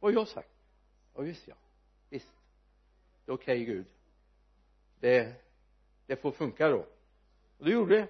Vad 0.00 0.12
har 0.12 0.20
jag 0.20 0.28
sagt? 0.28 0.50
Ja 1.14 1.22
visst 1.22 1.48
ja. 1.48 1.54
Visst. 2.10 2.28
Det 3.24 3.32
är 3.32 3.34
okej 3.34 3.62
okay, 3.62 3.74
Gud. 3.74 3.86
Det 5.00 5.46
det 6.06 6.16
får 6.16 6.32
funka 6.32 6.68
då. 6.68 6.86
Och 7.58 7.64
det 7.64 7.70
gjorde 7.70 7.96
det. 7.96 8.08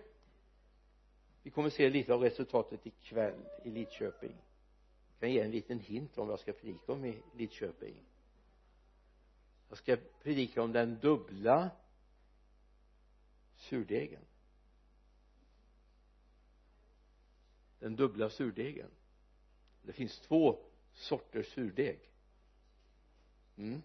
Vi 1.43 1.51
kommer 1.51 1.71
se 1.71 1.91
lite 1.91 2.15
av 2.15 2.23
resultatet 2.23 2.87
ikväll 2.87 3.41
i 3.65 3.71
Lidköping 3.71 4.37
kan 5.21 5.33
ge 5.33 5.41
en 5.41 5.51
liten 5.51 5.81
hint 5.81 6.19
om 6.19 6.27
vad 6.27 6.33
jag 6.33 6.41
ska 6.41 6.53
predika 6.53 6.93
om 6.93 7.05
i 7.05 7.23
Lidköping? 7.35 7.95
Jag 9.69 9.79
ska 9.79 9.97
predika 10.23 10.63
om 10.63 10.73
den 10.73 10.99
dubbla 10.99 11.71
surdegen. 13.57 14.23
Den 17.79 17.97
dubbla 17.97 18.31
surdegen. 18.31 18.91
Det 19.83 19.93
finns 19.93 20.21
två 20.21 20.59
sorters 20.93 21.53
surdeg. 21.53 22.01
Mm. 23.57 23.83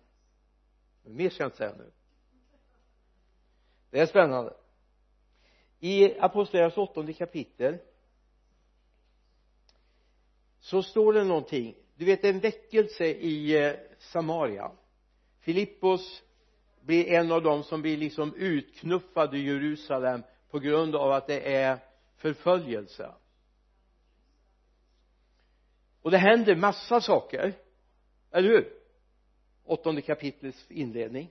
men 1.04 1.16
mer 1.16 1.30
ska 1.30 1.44
jag 1.44 1.48
inte 1.48 1.58
säga 1.58 1.76
nu. 1.78 1.92
Det 3.90 4.00
är 4.00 4.06
spännande. 4.06 4.54
I 5.80 6.20
apostlagärningarnas 6.20 6.78
åttonde 6.78 7.14
kapitel 7.14 7.78
så 10.62 10.84
står 10.84 11.14
det 11.14 11.24
någonting. 11.24 11.76
Du 11.96 12.06
vet 12.06 12.24
en 12.24 12.40
väckelse 12.40 13.06
i 13.06 13.66
eh, 13.66 13.74
Samaria. 13.98 14.72
Filippos 15.40 16.24
blir 16.82 17.08
en 17.08 17.32
av 17.32 17.42
dem 17.42 17.64
som 17.64 17.82
blir 17.82 17.98
liksom 17.98 18.36
utknuffade 18.36 19.38
i 19.38 19.46
Jerusalem 19.46 20.24
på 20.50 20.60
grund 20.60 20.96
av 20.96 21.12
att 21.12 21.28
det 21.28 21.54
är 21.54 21.80
förföljelse. 22.16 23.12
Och 26.02 26.12
det 26.12 26.18
händer 26.18 26.56
massa 26.56 27.02
saker. 27.02 27.54
Eller 28.32 28.50
hur? 28.50 28.74
Åttonde 29.66 30.02
kapitlets 30.02 30.72
inledning. 30.72 31.30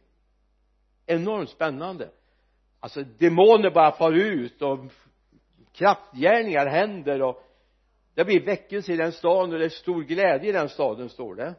Enormt 1.06 1.50
spännande. 1.50 2.10
Alltså 2.80 3.02
demoner 3.02 3.70
bara 3.70 3.92
far 3.92 4.12
ut 4.12 4.62
och 4.62 4.78
kraftgärningar 5.72 6.66
händer 6.66 7.22
och 7.22 7.49
det 8.14 8.24
blir 8.24 8.44
väckelse 8.44 8.92
i 8.92 8.96
den 8.96 9.12
staden 9.12 9.52
och 9.52 9.58
det 9.58 9.64
är 9.64 9.68
stor 9.68 10.02
glädje 10.02 10.48
i 10.48 10.52
den 10.52 10.68
staden 10.68 11.08
står 11.08 11.34
det. 11.34 11.54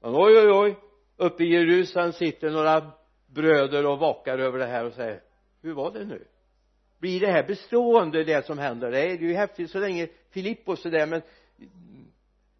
Men 0.00 0.14
oj 0.14 0.38
oj 0.38 0.50
oj 0.50 0.76
uppe 1.16 1.44
i 1.44 1.46
Jerusalem 1.46 2.12
sitter 2.12 2.50
några 2.50 2.90
bröder 3.26 3.86
och 3.86 3.98
vakar 3.98 4.38
över 4.38 4.58
det 4.58 4.66
här 4.66 4.84
och 4.84 4.92
säger 4.92 5.22
hur 5.62 5.74
var 5.74 5.90
det 5.90 6.04
nu? 6.04 6.24
Blir 6.98 7.20
det 7.20 7.32
här 7.32 7.46
bestående 7.46 8.24
det 8.24 8.46
som 8.46 8.58
händer? 8.58 8.90
Det 8.90 9.00
är 9.00 9.16
ju 9.16 9.34
häftigt 9.34 9.70
så 9.70 9.78
länge 9.78 10.08
Filippos 10.30 10.86
är 10.86 10.90
där 10.90 11.06
men 11.06 11.22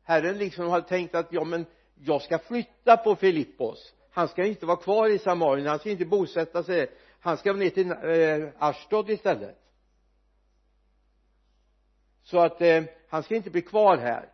Herren 0.02 0.38
liksom 0.38 0.68
har 0.68 0.80
tänkt 0.80 1.14
att 1.14 1.32
ja 1.32 1.44
men 1.44 1.66
jag 1.94 2.22
ska 2.22 2.38
flytta 2.38 2.96
på 2.96 3.16
Filippos. 3.16 3.94
Han 4.10 4.28
ska 4.28 4.44
inte 4.44 4.66
vara 4.66 4.76
kvar 4.76 5.08
i 5.08 5.18
Samarien 5.18 5.66
han 5.66 5.78
ska 5.78 5.90
inte 5.90 6.04
bosätta 6.04 6.62
sig. 6.62 6.90
Han 7.20 7.36
ska 7.36 7.52
ner 7.52 7.70
till 7.70 7.90
eh, 7.90 8.48
Ashdod 8.58 9.10
istället 9.10 9.59
så 12.30 12.38
att 12.38 12.60
eh, 12.60 12.84
han 13.08 13.22
ska 13.22 13.36
inte 13.36 13.50
bli 13.50 13.62
kvar 13.62 13.96
här. 13.96 14.28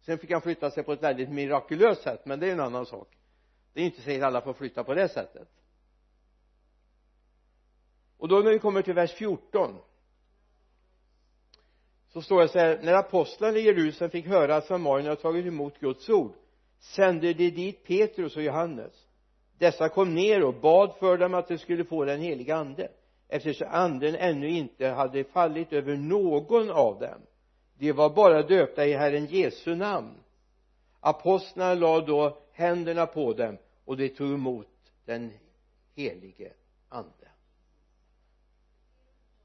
Sen 0.00 0.18
fick 0.18 0.30
han 0.30 0.40
flytta 0.40 0.70
sig 0.70 0.82
på 0.82 0.92
ett 0.92 1.02
väldigt 1.02 1.30
mirakulöst 1.30 2.02
sätt 2.02 2.26
men 2.26 2.40
det 2.40 2.48
är 2.48 2.52
en 2.52 2.60
annan 2.60 2.86
sak. 2.86 3.08
Det 3.72 3.80
är 3.80 3.84
inte 3.84 4.00
säkert 4.00 4.22
alla 4.22 4.40
får 4.40 4.52
flytta 4.52 4.84
på 4.84 4.94
det 4.94 5.08
sättet. 5.08 5.48
Och 8.18 8.28
då 8.28 8.38
när 8.38 8.50
vi 8.50 8.58
kommer 8.58 8.82
till 8.82 8.94
vers 8.94 9.12
14 9.12 9.78
så 12.08 12.22
står 12.22 12.40
det 12.40 12.48
så 12.48 12.58
här 12.58 12.80
när 12.82 12.92
apostlarna 12.92 13.58
i 13.58 13.62
Jerusalem 13.62 14.10
fick 14.10 14.26
höra 14.26 14.56
att 14.56 14.66
samarierna 14.66 15.16
tagit 15.16 15.46
emot 15.46 15.80
Guds 15.80 16.08
ord 16.08 16.32
sände 16.78 17.32
de 17.32 17.50
dit 17.50 17.84
Petrus 17.84 18.36
och 18.36 18.42
Johannes. 18.42 19.06
Dessa 19.58 19.88
kom 19.88 20.14
ner 20.14 20.44
och 20.44 20.54
bad 20.54 20.94
för 20.98 21.18
dem 21.18 21.34
att 21.34 21.48
de 21.48 21.58
skulle 21.58 21.84
få 21.84 22.04
den 22.04 22.20
heliga 22.20 22.56
ande 22.56 22.88
eftersom 23.28 23.68
anden 23.70 24.14
ännu 24.14 24.48
inte 24.48 24.86
hade 24.86 25.24
fallit 25.24 25.72
över 25.72 25.96
någon 25.96 26.70
av 26.70 26.98
dem 26.98 27.20
de 27.78 27.92
var 27.92 28.10
bara 28.10 28.42
döpta 28.42 28.86
i 28.86 28.92
Herren 28.92 29.26
Jesu 29.26 29.74
namn. 29.74 30.14
Apostlarna 31.00 31.74
lade 31.74 32.06
då 32.06 32.38
händerna 32.52 33.06
på 33.06 33.32
dem 33.32 33.58
och 33.84 33.96
de 33.96 34.08
tog 34.08 34.32
emot 34.32 34.68
den 35.04 35.32
helige 35.94 36.52
ande. 36.88 37.28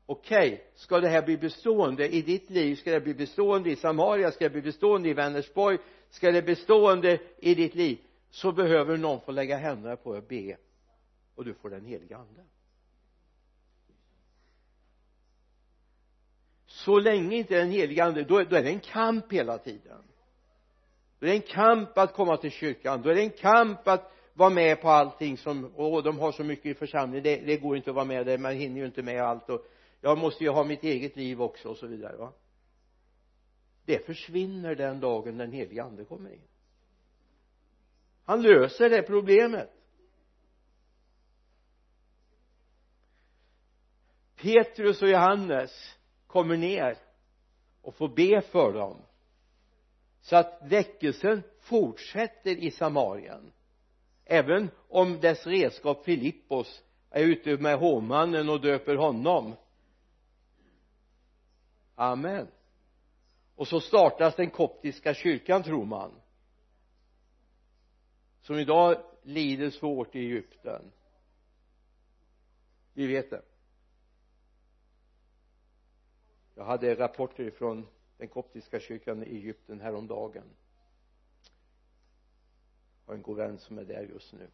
Okej 0.05 0.53
okay, 0.53 0.65
ska 0.75 0.99
det 0.99 1.07
här 1.07 1.21
bli 1.21 1.37
bestående 1.37 2.07
i 2.07 2.21
ditt 2.21 2.49
liv? 2.49 2.75
Ska 2.75 2.91
det 2.91 3.01
bli 3.01 3.13
bestående 3.13 3.69
i 3.69 3.75
Samaria? 3.75 4.31
Ska 4.31 4.45
det 4.45 4.49
bli 4.49 4.61
bestående 4.61 5.09
i 5.09 5.13
Vänersborg? 5.13 5.77
Ska 6.09 6.31
det 6.31 6.41
bli 6.41 6.55
bestående 6.55 7.19
i 7.37 7.55
ditt 7.55 7.75
liv? 7.75 7.97
Så 8.29 8.51
behöver 8.51 8.97
någon 8.97 9.21
få 9.21 9.31
lägga 9.31 9.57
händerna 9.57 9.95
på 9.95 10.09
och 10.09 10.23
be. 10.23 10.57
Och 11.35 11.45
du 11.45 11.53
får 11.53 11.69
den 11.69 11.85
heliga 11.85 12.17
anden 12.17 12.45
så 16.85 16.99
länge 16.99 17.37
inte 17.37 17.55
den 17.55 17.71
heliga 17.71 18.03
ande 18.03 18.23
då, 18.23 18.43
då 18.43 18.55
är 18.55 18.63
det 18.63 18.69
en 18.69 18.79
kamp 18.79 19.33
hela 19.33 19.57
tiden. 19.57 20.01
Då 21.19 21.25
är 21.25 21.29
det 21.29 21.35
en 21.35 21.41
kamp 21.41 21.97
att 21.97 22.13
komma 22.13 22.37
till 22.37 22.51
kyrkan 22.51 23.01
då 23.01 23.09
är 23.09 23.15
det 23.15 23.21
en 23.21 23.29
kamp 23.29 23.87
att 23.87 24.11
vara 24.33 24.49
med 24.49 24.81
på 24.81 24.89
allting 24.89 25.37
som, 25.37 25.65
och 25.65 26.03
de 26.03 26.19
har 26.19 26.31
så 26.31 26.43
mycket 26.43 26.65
i 26.65 26.73
församlingen 26.73 27.23
det, 27.23 27.35
det 27.35 27.57
går 27.57 27.77
inte 27.77 27.89
att 27.89 27.95
vara 27.95 28.05
med 28.05 28.25
där 28.25 28.37
man 28.37 28.53
hinner 28.53 28.79
ju 28.79 28.85
inte 28.85 29.01
med 29.01 29.21
allt 29.21 29.49
och 29.49 29.65
jag 30.01 30.17
måste 30.17 30.43
ju 30.43 30.49
ha 30.49 30.63
mitt 30.63 30.83
eget 30.83 31.15
liv 31.15 31.41
också 31.41 31.69
och 31.69 31.77
så 31.77 31.87
vidare 31.87 32.17
va. 32.17 32.33
Det 33.85 34.05
försvinner 34.05 34.75
den 34.75 34.99
dagen 34.99 35.37
den 35.37 35.51
helige 35.51 35.83
ande 35.83 36.05
kommer 36.05 36.33
in. 36.33 36.41
Han 38.25 38.41
löser 38.41 38.89
det 38.89 39.01
problemet. 39.01 39.69
Petrus 44.35 45.01
och 45.01 45.09
Johannes 45.09 45.95
kommer 46.33 46.57
ner 46.57 46.97
och 47.81 47.95
får 47.95 48.07
be 48.07 48.41
för 48.41 48.73
dem. 48.73 49.01
Så 50.21 50.35
att 50.35 50.59
väckelsen 50.61 51.43
fortsätter 51.59 52.55
i 52.55 52.71
Samarien. 52.71 53.51
Även 54.25 54.69
om 54.89 55.19
dess 55.19 55.47
redskap 55.47 56.03
Filippos 56.05 56.83
är 57.09 57.23
ute 57.23 57.57
med 57.57 57.79
hovmannen 57.79 58.49
och 58.49 58.61
döper 58.61 58.95
honom. 58.95 59.55
Amen. 61.95 62.47
Och 63.55 63.67
så 63.67 63.79
startas 63.79 64.35
den 64.35 64.49
koptiska 64.49 65.13
kyrkan 65.13 65.63
tror 65.63 65.85
man. 65.85 66.11
Som 68.41 68.59
idag 68.59 68.97
lider 69.23 69.69
svårt 69.69 70.15
i 70.15 70.19
Egypten. 70.19 70.91
Vi 72.93 73.07
vet 73.07 73.29
det 73.29 73.41
jag 76.55 76.65
hade 76.65 76.95
rapporter 76.95 77.51
från 77.51 77.87
den 78.17 78.27
koptiska 78.27 78.79
kyrkan 78.79 79.23
i 79.23 79.25
Egypten 79.25 79.81
häromdagen. 79.81 80.49
Jag 83.05 83.11
har 83.11 83.15
en 83.15 83.21
god 83.21 83.37
vän 83.37 83.57
som 83.57 83.77
är 83.77 83.85
där 83.85 84.01
just 84.03 84.33
nu. 84.33 84.49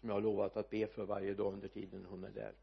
Som 0.00 0.08
jag 0.08 0.16
har 0.16 0.20
lovat 0.20 0.56
att 0.56 0.70
be 0.70 0.86
för 0.86 1.04
varje 1.04 1.34
dag 1.34 1.52
under 1.52 1.68
tiden 1.68 2.04
hon 2.04 2.24
är 2.24 2.30
där. 2.30 2.54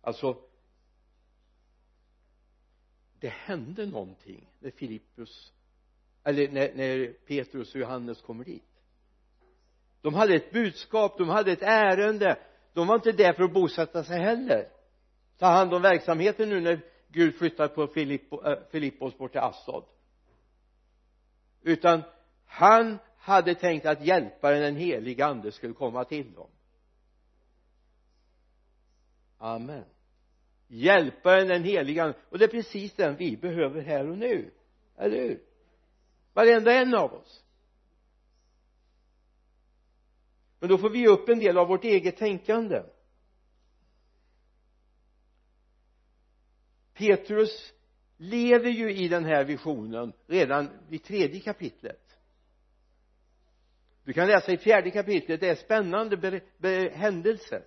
Alltså 0.00 0.42
det 3.20 3.28
hände 3.28 3.86
någonting 3.86 4.52
när 4.58 4.70
Filippus 4.70 5.52
eller 6.24 6.48
när, 6.48 6.74
när 6.74 7.12
Petrus 7.12 7.74
och 7.74 7.80
Johannes 7.80 8.22
kommer 8.22 8.44
dit. 8.44 8.82
De 10.00 10.14
hade 10.14 10.34
ett 10.34 10.52
budskap, 10.52 11.18
de 11.18 11.28
hade 11.28 11.52
ett 11.52 11.62
ärende 11.62 12.38
de 12.76 12.86
var 12.86 12.94
inte 12.94 13.12
där 13.12 13.32
för 13.32 13.42
att 13.42 13.52
bosätta 13.52 14.04
sig 14.04 14.20
heller. 14.20 14.68
Ta 15.38 15.46
hand 15.46 15.74
om 15.74 15.82
verksamheten 15.82 16.48
nu 16.48 16.60
när 16.60 16.80
Gud 17.08 17.34
flyttar 17.38 17.68
på 17.68 17.86
Filippo, 17.86 18.46
äh, 18.46 18.58
Filippos 18.70 19.18
bort 19.18 19.32
till 19.32 19.40
Assad. 19.40 19.84
Utan 21.62 22.02
han 22.46 22.98
hade 23.16 23.54
tänkt 23.54 23.86
att 23.86 24.06
hjälparen 24.06 24.62
den 24.62 24.76
heliga 24.76 25.26
ande 25.26 25.52
skulle 25.52 25.74
komma 25.74 26.04
till 26.04 26.32
dem. 26.32 26.50
Amen. 29.38 29.84
Hjälparen 30.68 31.48
den 31.48 31.64
heliga 31.64 32.04
ande. 32.04 32.18
Och 32.30 32.38
det 32.38 32.44
är 32.44 32.48
precis 32.48 32.94
den 32.94 33.16
vi 33.16 33.36
behöver 33.36 33.82
här 33.82 34.10
och 34.10 34.18
nu. 34.18 34.50
Eller 34.96 35.22
hur? 35.22 35.42
Varenda 36.32 36.72
en 36.72 36.94
av 36.94 37.14
oss. 37.14 37.44
Men 40.60 40.68
då 40.68 40.78
får 40.78 40.90
vi 40.90 41.08
upp 41.08 41.28
en 41.28 41.38
del 41.38 41.58
av 41.58 41.68
vårt 41.68 41.84
eget 41.84 42.16
tänkande. 42.16 42.82
Petrus 46.94 47.72
lever 48.16 48.70
ju 48.70 48.92
i 48.92 49.08
den 49.08 49.24
här 49.24 49.44
visionen 49.44 50.12
redan 50.26 50.68
vid 50.88 51.04
tredje 51.04 51.40
kapitlet. 51.40 52.18
Du 54.04 54.12
kan 54.12 54.26
läsa 54.26 54.52
i 54.52 54.56
fjärde 54.56 54.90
kapitlet 54.90 55.40
det 55.40 55.48
är 55.48 55.54
spännande 55.54 56.40
händelser 56.92 57.64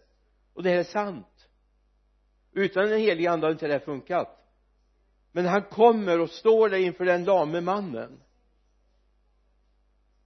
och 0.54 0.64
det 0.64 0.70
här 0.70 0.78
är 0.78 0.84
sant. 0.84 1.50
Utan 2.52 2.90
den 2.90 3.00
helige 3.00 3.32
ande 3.32 3.46
hade 3.46 3.54
inte 3.54 3.68
det 3.68 3.74
här 3.74 3.80
funkat. 3.80 4.40
Men 5.32 5.46
han 5.46 5.64
kommer 5.64 6.20
och 6.20 6.30
står 6.30 6.70
där 6.70 6.78
inför 6.78 7.06
den 7.06 7.24
lame 7.24 7.62
mannen. 7.62 8.20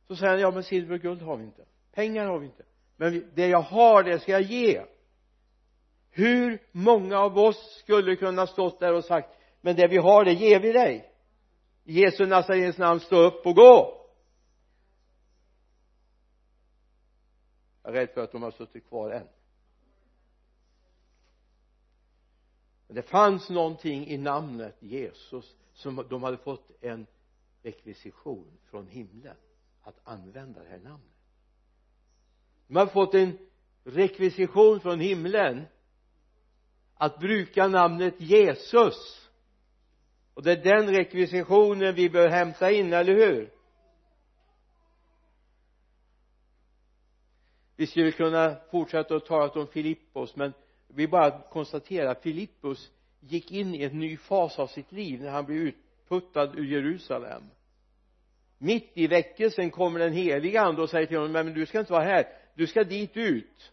Så 0.07 0.15
säger 0.15 0.31
han 0.31 0.41
ja 0.41 0.51
men 0.51 0.63
silver 0.63 0.95
och 0.95 1.01
guld 1.01 1.21
har 1.21 1.37
vi 1.37 1.43
inte 1.43 1.65
pengar 1.93 2.25
har 2.25 2.39
vi 2.39 2.45
inte. 2.45 2.63
Men 2.95 3.31
det 3.33 3.47
jag 3.47 3.61
har 3.61 4.03
det 4.03 4.19
ska 4.19 4.31
jag 4.31 4.41
ge. 4.41 4.85
Hur 6.09 6.67
många 6.71 7.19
av 7.19 7.37
oss 7.37 7.79
skulle 7.79 8.15
kunna 8.15 8.47
stått 8.47 8.79
där 8.79 8.93
och 8.93 9.05
sagt 9.05 9.29
men 9.61 9.75
det 9.75 9.87
vi 9.87 9.97
har 9.97 10.25
det 10.25 10.33
ger 10.33 10.59
vi 10.59 10.71
dig. 10.71 11.13
I 11.83 12.01
Jesu 12.01 12.25
Nazarens 12.25 12.77
namn 12.77 12.99
stå 12.99 13.15
upp 13.15 13.45
och 13.45 13.55
gå. 13.55 13.99
Jag 17.83 17.95
är 17.95 17.99
rädd 17.99 18.09
för 18.09 18.21
att 18.21 18.31
de 18.31 18.43
har 18.43 18.51
suttit 18.51 18.87
kvar 18.87 19.11
än. 19.11 19.27
Men 22.87 22.95
det 22.95 23.01
fanns 23.01 23.49
någonting 23.49 24.07
i 24.07 24.17
namnet 24.17 24.75
Jesus 24.79 25.55
som 25.73 26.05
de 26.09 26.23
hade 26.23 26.37
fått 26.37 26.71
en 26.81 27.07
rekvisition 27.61 28.57
från 28.63 28.87
himlen 28.87 29.35
att 29.81 29.99
använda 30.03 30.63
det 30.63 30.69
här 30.69 30.79
namnet 30.79 31.12
de 32.67 32.75
hade 32.75 32.91
fått 32.91 33.13
en 33.13 33.37
rekvisition 33.83 34.79
från 34.79 34.99
himlen 34.99 35.65
att 36.95 37.19
bruka 37.19 37.67
namnet 37.67 38.21
Jesus. 38.21 39.29
Och 40.33 40.43
det 40.43 40.51
är 40.51 40.63
den 40.63 40.95
rekvisitionen 40.95 41.95
vi 41.95 42.09
bör 42.09 42.27
hämta 42.27 42.71
in, 42.71 42.93
eller 42.93 43.13
hur? 43.13 43.51
Vi 47.75 47.87
skulle 47.87 48.11
kunna 48.11 48.55
fortsätta 48.71 49.15
att 49.15 49.25
tala 49.25 49.51
om 49.51 49.67
Filippos 49.67 50.35
men 50.35 50.53
vi 50.87 51.07
bara 51.07 51.41
konstaterar 51.41 52.15
Filippos 52.15 52.91
gick 53.19 53.51
in 53.51 53.75
i 53.75 53.83
en 53.83 53.99
ny 53.99 54.17
fas 54.17 54.59
av 54.59 54.67
sitt 54.67 54.91
liv 54.91 55.21
när 55.21 55.29
han 55.29 55.45
blev 55.45 55.57
utputtad 55.57 56.59
ur 56.59 56.65
Jerusalem. 56.65 57.43
Mitt 58.57 58.91
i 58.93 59.07
väckelsen 59.07 59.71
kommer 59.71 59.99
den 59.99 60.13
heliga 60.13 60.61
ande 60.61 60.81
och 60.81 60.89
säger 60.89 61.05
till 61.05 61.17
honom 61.17 61.31
men 61.31 61.53
du 61.53 61.65
ska 61.65 61.79
inte 61.79 61.91
vara 61.91 62.03
här 62.03 62.27
du 62.53 62.67
ska 62.67 62.83
dit 62.83 63.17
ut. 63.17 63.71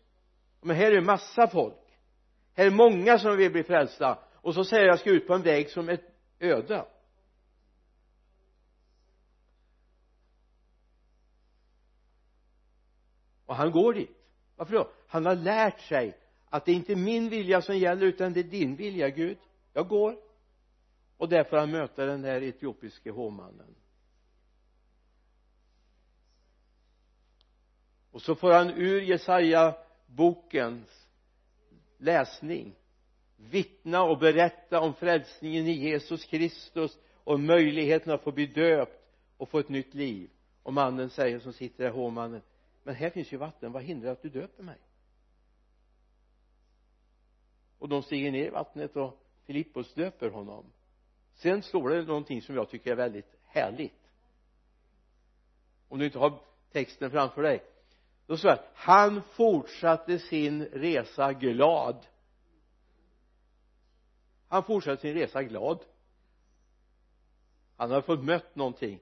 Men 0.61 0.77
här 0.77 0.93
är 0.93 1.01
massa 1.01 1.49
folk. 1.49 1.99
Här 2.55 2.67
är 2.67 2.71
många 2.71 3.19
som 3.19 3.37
vill 3.37 3.53
bli 3.53 3.63
frälsta. 3.63 4.19
Och 4.35 4.55
så 4.55 4.65
säger 4.65 4.87
jag 4.87 4.99
ska 5.01 5.11
ut 5.11 5.27
på 5.27 5.35
en 5.35 5.43
väg 5.43 5.71
som 5.71 5.89
är 5.89 6.01
öde. 6.39 6.87
Och 13.47 13.57
han 13.57 13.71
går 13.71 13.95
dit. 13.95 14.17
Varför 14.57 14.75
då? 14.75 14.91
Han 15.07 15.27
har 15.27 15.35
lärt 15.35 15.81
sig 15.81 16.19
att 16.49 16.65
det 16.65 16.73
är 16.73 16.77
inte 16.77 16.97
min 16.97 17.29
vilja 17.29 17.63
som 17.63 17.79
gäller 17.79 18.07
utan 18.07 18.33
det 18.33 18.41
är 18.41 18.45
din 18.45 18.77
vilja 18.77 19.09
Gud. 19.09 19.39
Jag 19.73 19.89
går. 19.89 20.17
Och 21.17 21.29
därför 21.29 21.57
han 21.57 21.71
möter 21.71 22.07
den 22.07 22.23
där 22.23 22.43
etiopiske 22.43 23.11
hovmannen. 23.11 23.75
Och 28.11 28.23
så 28.23 28.35
får 28.35 28.53
han 28.53 28.71
ur 28.71 29.01
Jesaja 29.01 29.77
bokens 30.07 31.07
läsning 31.99 32.75
vittna 33.37 34.03
och 34.03 34.19
berätta 34.19 34.81
om 34.81 34.95
frälsningen 34.95 35.67
i 35.67 35.73
Jesus 35.73 36.25
Kristus 36.25 36.99
och 37.25 37.41
möjligheten 37.41 38.13
att 38.13 38.23
få 38.23 38.33
bli 38.33 38.47
döpt 38.47 39.17
och 39.37 39.49
få 39.49 39.59
ett 39.59 39.69
nytt 39.69 39.95
liv. 39.95 40.31
Och 40.63 40.73
mannen 40.73 41.11
säger 41.11 41.39
som 41.39 41.53
sitter 41.53 41.85
där 41.85 41.91
hovmannen 41.91 42.43
men 42.83 42.95
här 42.95 43.11
finns 43.11 43.33
ju 43.33 43.37
vatten 43.37 43.73
vad 43.73 43.83
hindrar 43.83 44.13
att 44.13 44.23
du 44.23 44.29
döper 44.29 44.63
mig? 44.63 44.79
Och 47.79 47.89
de 47.89 48.03
stiger 48.03 48.33
ner 48.33 48.47
i 48.47 48.51
vattnet 48.51 48.97
och 48.97 49.21
Filippos 49.45 49.95
döper 49.95 50.31
honom. 50.31 50.65
Sen 51.35 51.63
står 51.63 51.91
det 51.91 52.03
någonting 52.03 52.43
som 52.43 52.55
jag 52.55 52.71
tycker 52.71 52.91
är 52.91 52.97
väldigt 52.97 53.37
härligt. 53.47 54.11
Om 55.89 55.99
du 55.99 56.05
inte 56.05 56.19
har 56.19 56.41
texten 56.73 57.11
framför 57.11 57.43
dig 57.43 57.70
då 58.31 58.37
står 58.37 58.49
det 58.49 58.63
han 58.75 59.23
fortsatte 59.23 60.19
sin 60.19 60.65
resa 60.65 61.33
glad. 61.33 62.07
Han 64.49 64.63
fortsatte 64.63 65.03
sin 65.03 65.15
resa 65.15 65.43
glad. 65.43 65.85
Han 67.77 67.91
hade 67.91 68.03
fått 68.03 68.25
mött 68.25 68.57
någonting. 68.57 69.01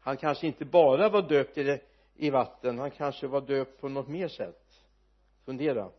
Han 0.00 0.16
kanske 0.16 0.46
inte 0.46 0.64
bara 0.64 1.08
var 1.08 1.28
döpt 1.28 1.58
i, 1.58 1.62
det, 1.62 1.80
i 2.14 2.30
vatten 2.30 2.78
han 2.78 2.90
kanske 2.90 3.26
var 3.26 3.40
döpt 3.40 3.80
på 3.80 3.88
något 3.88 4.08
mer 4.08 4.28
sätt. 4.28 4.84
Fundera. 5.44 5.90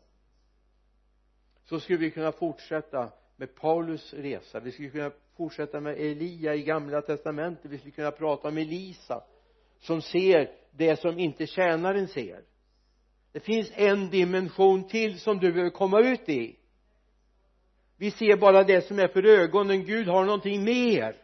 Så 1.64 1.80
skulle 1.80 2.00
vi 2.00 2.12
kunna 2.12 2.32
fortsätta 2.32 3.12
med 3.36 3.56
Paulus 3.56 4.14
resa. 4.14 4.60
Vi 4.60 4.72
skulle 4.72 4.90
kunna 4.90 5.12
fortsätta 5.36 5.80
med 5.80 5.98
Elia 5.98 6.56
i 6.56 6.64
gamla 6.64 7.02
testamentet. 7.02 7.72
Vi 7.72 7.78
skulle 7.78 7.92
kunna 7.92 8.12
prata 8.12 8.48
om 8.48 8.58
Elisa 8.58 9.24
som 9.80 10.02
ser 10.02 10.52
det 10.72 11.00
som 11.00 11.20
inte 11.20 11.48
tjänaren 11.48 12.08
ser 12.08 12.44
det 13.36 13.42
finns 13.42 13.72
en 13.74 14.10
dimension 14.10 14.88
till 14.88 15.20
som 15.20 15.40
du 15.40 15.52
behöver 15.52 15.70
komma 15.70 16.00
ut 16.00 16.30
i. 16.30 16.56
Vi 17.98 18.12
ser 18.12 18.38
bara 18.38 18.64
det 18.64 18.82
som 18.82 19.00
är 19.00 19.08
för 19.08 19.26
ögonen. 19.26 19.86
Gud 19.86 20.08
har 20.08 20.26
någonting 20.26 20.64
mer. 20.64 21.22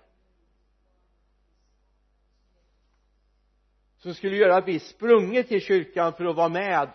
Som 3.98 4.14
skulle 4.14 4.36
göra 4.36 4.58
att 4.58 4.68
vi 4.68 4.80
sprungit 4.80 5.48
till 5.48 5.62
kyrkan 5.62 6.14
för 6.14 6.26
att 6.26 6.36
vara 6.36 6.50
med. 6.50 6.90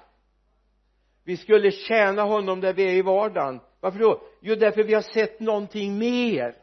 Vi 1.25 1.37
skulle 1.37 1.71
tjäna 1.71 2.23
honom 2.23 2.61
där 2.61 2.73
vi 2.73 2.83
är 2.83 2.95
i 2.95 3.03
vardagen. 3.03 3.61
Varför 3.81 3.99
då? 3.99 4.23
Jo 4.41 4.55
därför 4.55 4.85
vi 4.85 4.95
har 4.95 5.03
sett 5.03 5.41
någonting 5.41 5.99
mer. 5.99 6.57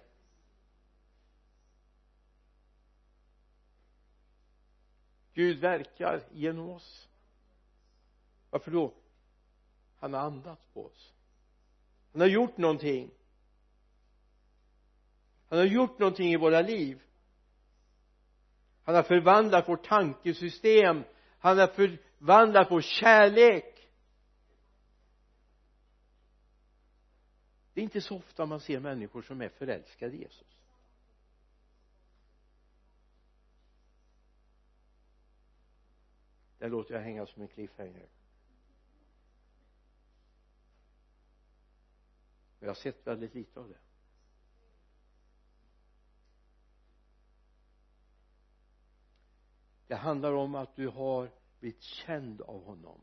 Gud 5.33 5.59
verkar 5.59 6.23
genom 6.31 6.69
oss 6.69 7.09
varför 8.53 8.71
då? 8.71 8.93
Han 9.99 10.13
har 10.13 10.21
andats 10.21 10.65
på 10.73 10.85
oss. 10.85 11.13
Han 12.11 12.21
har 12.21 12.27
gjort 12.27 12.57
någonting. 12.57 13.11
Han 15.49 15.59
har 15.59 15.65
gjort 15.65 15.99
någonting 15.99 16.33
i 16.33 16.37
våra 16.37 16.61
liv. 16.61 17.01
Han 18.83 18.95
har 18.95 19.03
förvandlat 19.03 19.69
vårt 19.69 19.85
tankesystem. 19.85 21.03
Han 21.39 21.57
har 21.57 21.67
förvandlat 21.67 22.71
vår 22.71 22.81
kärlek. 22.81 23.89
Det 27.73 27.81
är 27.81 27.83
inte 27.83 28.01
så 28.01 28.17
ofta 28.17 28.45
man 28.45 28.59
ser 28.59 28.79
människor 28.79 29.21
som 29.21 29.41
är 29.41 29.49
förälskade 29.49 30.15
i 30.15 30.21
Jesus. 30.21 30.57
Det 36.57 36.67
låter 36.67 36.93
jag 36.93 37.01
hänga 37.01 37.25
som 37.25 37.41
en 37.41 37.47
cliffhanger. 37.47 38.07
Och 42.63 42.67
jag 42.67 42.73
har 42.73 42.81
sett 42.81 43.07
väldigt 43.07 43.35
lite 43.35 43.59
av 43.59 43.69
det. 43.69 43.77
Det 49.87 49.95
handlar 49.95 50.33
om 50.33 50.55
att 50.55 50.75
du 50.75 50.87
har 50.87 51.31
blivit 51.59 51.81
känd 51.81 52.41
av 52.41 52.63
honom. 52.63 52.99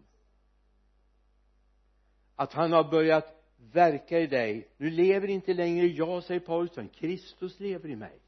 Att 2.37 2.53
han 2.53 2.73
har 2.73 2.91
börjat 2.91 3.45
verka 3.57 4.21
i 4.21 4.27
dig. 4.27 4.69
Nu 4.77 4.91
lever 4.91 5.29
inte 5.29 5.55
längre 5.55 5.87
jag 5.87 6.25
säger 6.25 6.41
Paulus 6.41 6.73
utan 6.73 6.89
Kristus 6.89 7.61
lever 7.61 7.89
i 7.89 7.97
mig. 7.97 8.21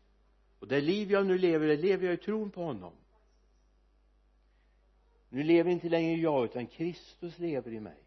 Och 0.59 0.68
det 0.68 0.80
liv 0.80 1.11
jag 1.11 1.26
nu 1.26 1.39
lever 1.39 1.66
det 1.66 1.76
lever 1.76 2.07
jag 2.07 2.14
i 2.14 2.24
tron 2.24 2.51
på 2.51 2.62
honom. 2.62 2.95
Nu 5.28 5.43
lever 5.43 5.70
inte 5.70 5.89
längre 5.89 6.20
jag 6.20 6.45
utan 6.45 6.66
Kristus 6.66 7.39
lever 7.39 7.70
i 7.70 7.80
mig 7.80 8.03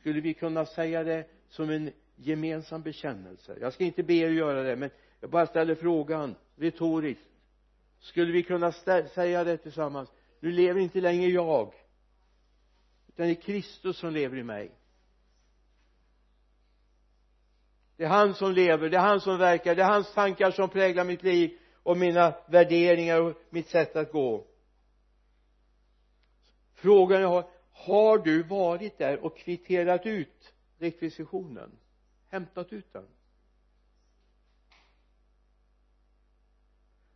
skulle 0.00 0.20
vi 0.20 0.34
kunna 0.34 0.66
säga 0.66 1.04
det 1.04 1.24
som 1.48 1.70
en 1.70 1.92
gemensam 2.16 2.82
bekännelse? 2.82 3.56
Jag 3.60 3.72
ska 3.72 3.84
inte 3.84 4.02
be 4.02 4.14
er 4.14 4.30
göra 4.30 4.62
det 4.62 4.76
men 4.76 4.90
jag 5.20 5.30
bara 5.30 5.46
ställer 5.46 5.74
frågan 5.74 6.34
retoriskt. 6.56 7.24
Skulle 8.00 8.32
vi 8.32 8.42
kunna 8.42 8.72
säga 8.72 9.44
det 9.44 9.56
tillsammans? 9.56 10.12
Nu 10.40 10.52
lever 10.52 10.80
inte 10.80 11.00
längre 11.00 11.30
jag 11.30 11.72
utan 13.08 13.26
det 13.26 13.32
är 13.32 13.42
Kristus 13.42 13.98
som 13.98 14.12
lever 14.12 14.36
i 14.36 14.42
mig. 14.42 14.70
Det 17.96 18.04
är 18.04 18.08
han 18.08 18.34
som 18.34 18.52
lever, 18.52 18.88
det 18.88 18.96
är 18.96 19.00
han 19.00 19.20
som 19.20 19.38
verkar, 19.38 19.74
det 19.74 19.82
är 19.82 19.90
hans 19.90 20.14
tankar 20.14 20.50
som 20.50 20.68
präglar 20.68 21.04
mitt 21.04 21.22
liv 21.22 21.58
och 21.82 21.96
mina 21.96 22.34
värderingar 22.48 23.20
och 23.20 23.36
mitt 23.50 23.68
sätt 23.68 23.96
att 23.96 24.12
gå. 24.12 24.46
Frågan 26.74 27.20
jag 27.20 27.28
har 27.28 27.50
har 27.78 28.18
du 28.18 28.42
varit 28.42 28.98
där 28.98 29.24
och 29.24 29.38
kvitterat 29.38 30.06
ut 30.06 30.54
rekvisitionen? 30.78 31.70
Hämtat 32.28 32.72
ut 32.72 32.92
den? 32.92 33.06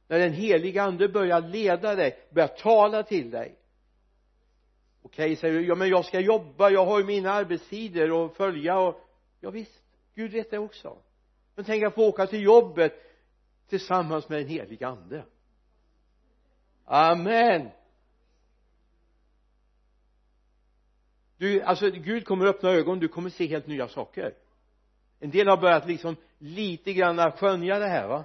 När 0.09 0.19
den 0.19 0.33
heliga 0.33 0.83
ande 0.83 1.09
börjar 1.09 1.41
leda 1.41 1.95
dig 1.95 2.19
börjar 2.31 2.49
tala 2.49 3.03
till 3.03 3.31
dig. 3.31 3.57
Okej 5.03 5.25
okay, 5.25 5.37
säger 5.37 5.55
du 5.55 5.67
ja 5.67 5.75
men 5.75 5.89
jag 5.89 6.05
ska 6.05 6.21
jobba 6.21 6.71
jag 6.71 6.87
har 6.87 6.99
ju 6.99 7.05
mina 7.05 7.33
arbetstider 7.33 8.25
att 8.25 8.37
följa 8.37 8.79
och 8.79 9.01
ja 9.41 9.51
visst 9.51 9.83
Gud 10.15 10.33
vet 10.33 10.51
det 10.51 10.59
också. 10.59 10.99
Men 11.55 11.65
tänk 11.65 11.85
att 11.85 11.95
få 11.95 12.09
åka 12.09 12.27
till 12.27 12.43
jobbet 12.43 12.93
tillsammans 13.69 14.29
med 14.29 14.39
den 14.39 14.49
heliga 14.49 14.89
ande. 14.89 15.25
Amen! 16.85 17.71
Du 21.43 21.62
alltså 21.62 21.90
Gud 21.90 22.24
kommer 22.24 22.47
öppna 22.47 22.70
ögon 22.70 23.01
du 23.01 23.09
kommer 23.09 23.30
se 23.30 23.47
helt 23.47 23.66
nya 23.66 23.88
saker. 23.88 24.34
En 25.18 25.30
del 25.30 25.49
har 25.49 25.57
börjat 25.57 25.88
liksom 25.88 26.16
lite 26.38 26.93
grann 26.93 27.32
skönja 27.32 27.78
det 27.78 27.86
här 27.86 28.09
va? 28.09 28.24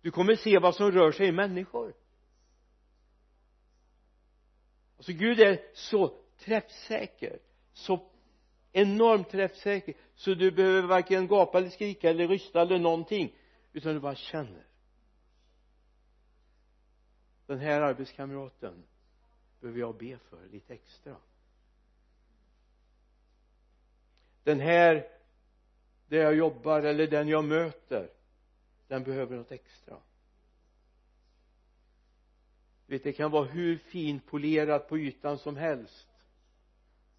Du 0.00 0.10
kommer 0.10 0.36
se 0.36 0.58
vad 0.58 0.74
som 0.74 0.92
rör 0.92 1.12
sig 1.12 1.26
i 1.26 1.32
människor. 1.32 1.94
Alltså 4.96 5.12
Gud 5.12 5.40
är 5.40 5.60
så 5.74 6.18
träffsäker 6.38 7.38
så 7.72 8.10
enormt 8.72 9.30
träffsäker 9.30 9.94
så 10.14 10.34
du 10.34 10.50
behöver 10.50 10.88
varken 10.88 11.26
gapa 11.26 11.58
eller 11.58 11.70
skrika 11.70 12.10
eller 12.10 12.28
rysta 12.28 12.62
eller 12.62 12.78
någonting 12.78 13.34
utan 13.72 13.94
du 13.94 14.00
bara 14.00 14.14
känner. 14.14 14.66
Den 17.46 17.58
här 17.58 17.80
arbetskamraten 17.80 18.84
behöver 19.60 19.80
jag 19.80 19.96
be 19.98 20.18
för 20.18 20.48
lite 20.48 20.74
extra. 20.74 21.16
Den 24.46 24.60
här 24.60 25.08
där 26.08 26.18
jag 26.18 26.34
jobbar 26.34 26.82
eller 26.82 27.06
den 27.06 27.28
jag 27.28 27.44
möter 27.44 28.10
den 28.88 29.04
behöver 29.04 29.36
något 29.36 29.52
extra. 29.52 29.96
Vet 32.86 33.02
det 33.02 33.12
kan 33.12 33.30
vara 33.30 33.44
hur 33.44 33.78
finpolerat 33.78 34.88
på 34.88 34.98
ytan 34.98 35.38
som 35.38 35.56
helst. 35.56 36.08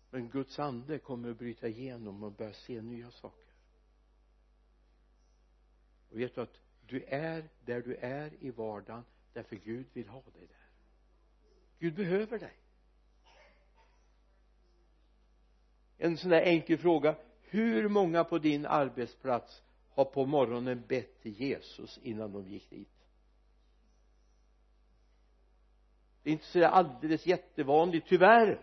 Men 0.09 0.29
Guds 0.29 0.59
ande 0.59 0.99
kommer 0.99 1.31
att 1.31 1.37
bryta 1.37 1.67
igenom 1.67 2.23
och 2.23 2.31
börja 2.31 2.53
se 2.53 2.81
nya 2.81 3.11
saker. 3.11 3.53
Och 6.09 6.19
vet 6.19 6.35
du 6.35 6.41
att 6.41 6.59
du 6.87 7.03
är 7.03 7.49
där 7.65 7.81
du 7.81 7.95
är 7.95 8.31
i 8.39 8.51
vardagen 8.51 9.03
därför 9.33 9.55
Gud 9.55 9.85
vill 9.93 10.07
ha 10.07 10.21
dig 10.21 10.47
där. 10.47 10.69
Gud 11.79 11.95
behöver 11.95 12.39
dig. 12.39 12.66
En 15.97 16.17
sån 16.17 16.29
där 16.29 16.41
enkel 16.41 16.77
fråga. 16.77 17.15
Hur 17.41 17.89
många 17.89 18.23
på 18.23 18.37
din 18.37 18.65
arbetsplats 18.65 19.63
har 19.89 20.05
på 20.05 20.25
morgonen 20.25 20.83
bett 20.87 21.21
till 21.21 21.41
Jesus 21.41 21.99
innan 22.03 22.31
de 22.31 22.47
gick 22.47 22.69
dit? 22.69 22.89
Det 26.23 26.29
är 26.29 26.33
inte 26.33 26.45
så 26.45 26.65
alldeles 26.65 27.25
jättevanligt 27.25 28.07
tyvärr. 28.07 28.61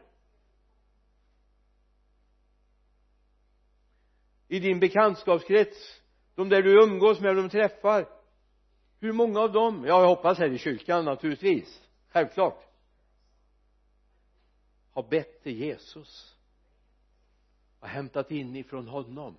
I 4.48 4.60
din 4.60 4.80
bekantskapskrets 4.80 6.00
de 6.34 6.48
där 6.48 6.62
du 6.62 6.82
umgås 6.82 7.20
med 7.20 7.30
och 7.30 7.36
de 7.36 7.48
träffar 7.48 8.08
hur 9.04 9.12
många 9.12 9.40
av 9.40 9.52
dem? 9.52 9.84
Ja 9.86 10.00
jag 10.00 10.08
hoppas 10.08 10.38
här 10.38 10.52
i 10.52 10.58
kyrkan 10.58 11.04
naturligtvis. 11.04 11.82
Självklart. 12.08 12.64
Har 14.92 15.02
bett 15.02 15.42
till 15.42 15.60
Jesus 15.60 16.33
och 17.84 17.90
hämtat 17.90 18.30
in 18.30 18.56
ifrån 18.56 18.88
honom. 18.88 19.36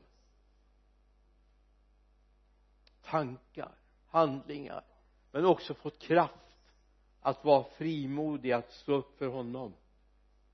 Tankar, 3.01 3.75
handlingar 4.07 4.83
men 5.31 5.45
också 5.45 5.73
fått 5.73 5.99
kraft 5.99 6.57
att 7.21 7.45
vara 7.45 7.63
frimodig 7.63 8.51
att 8.51 8.71
stå 8.71 8.93
upp 8.93 9.17
för 9.17 9.27
honom 9.27 9.73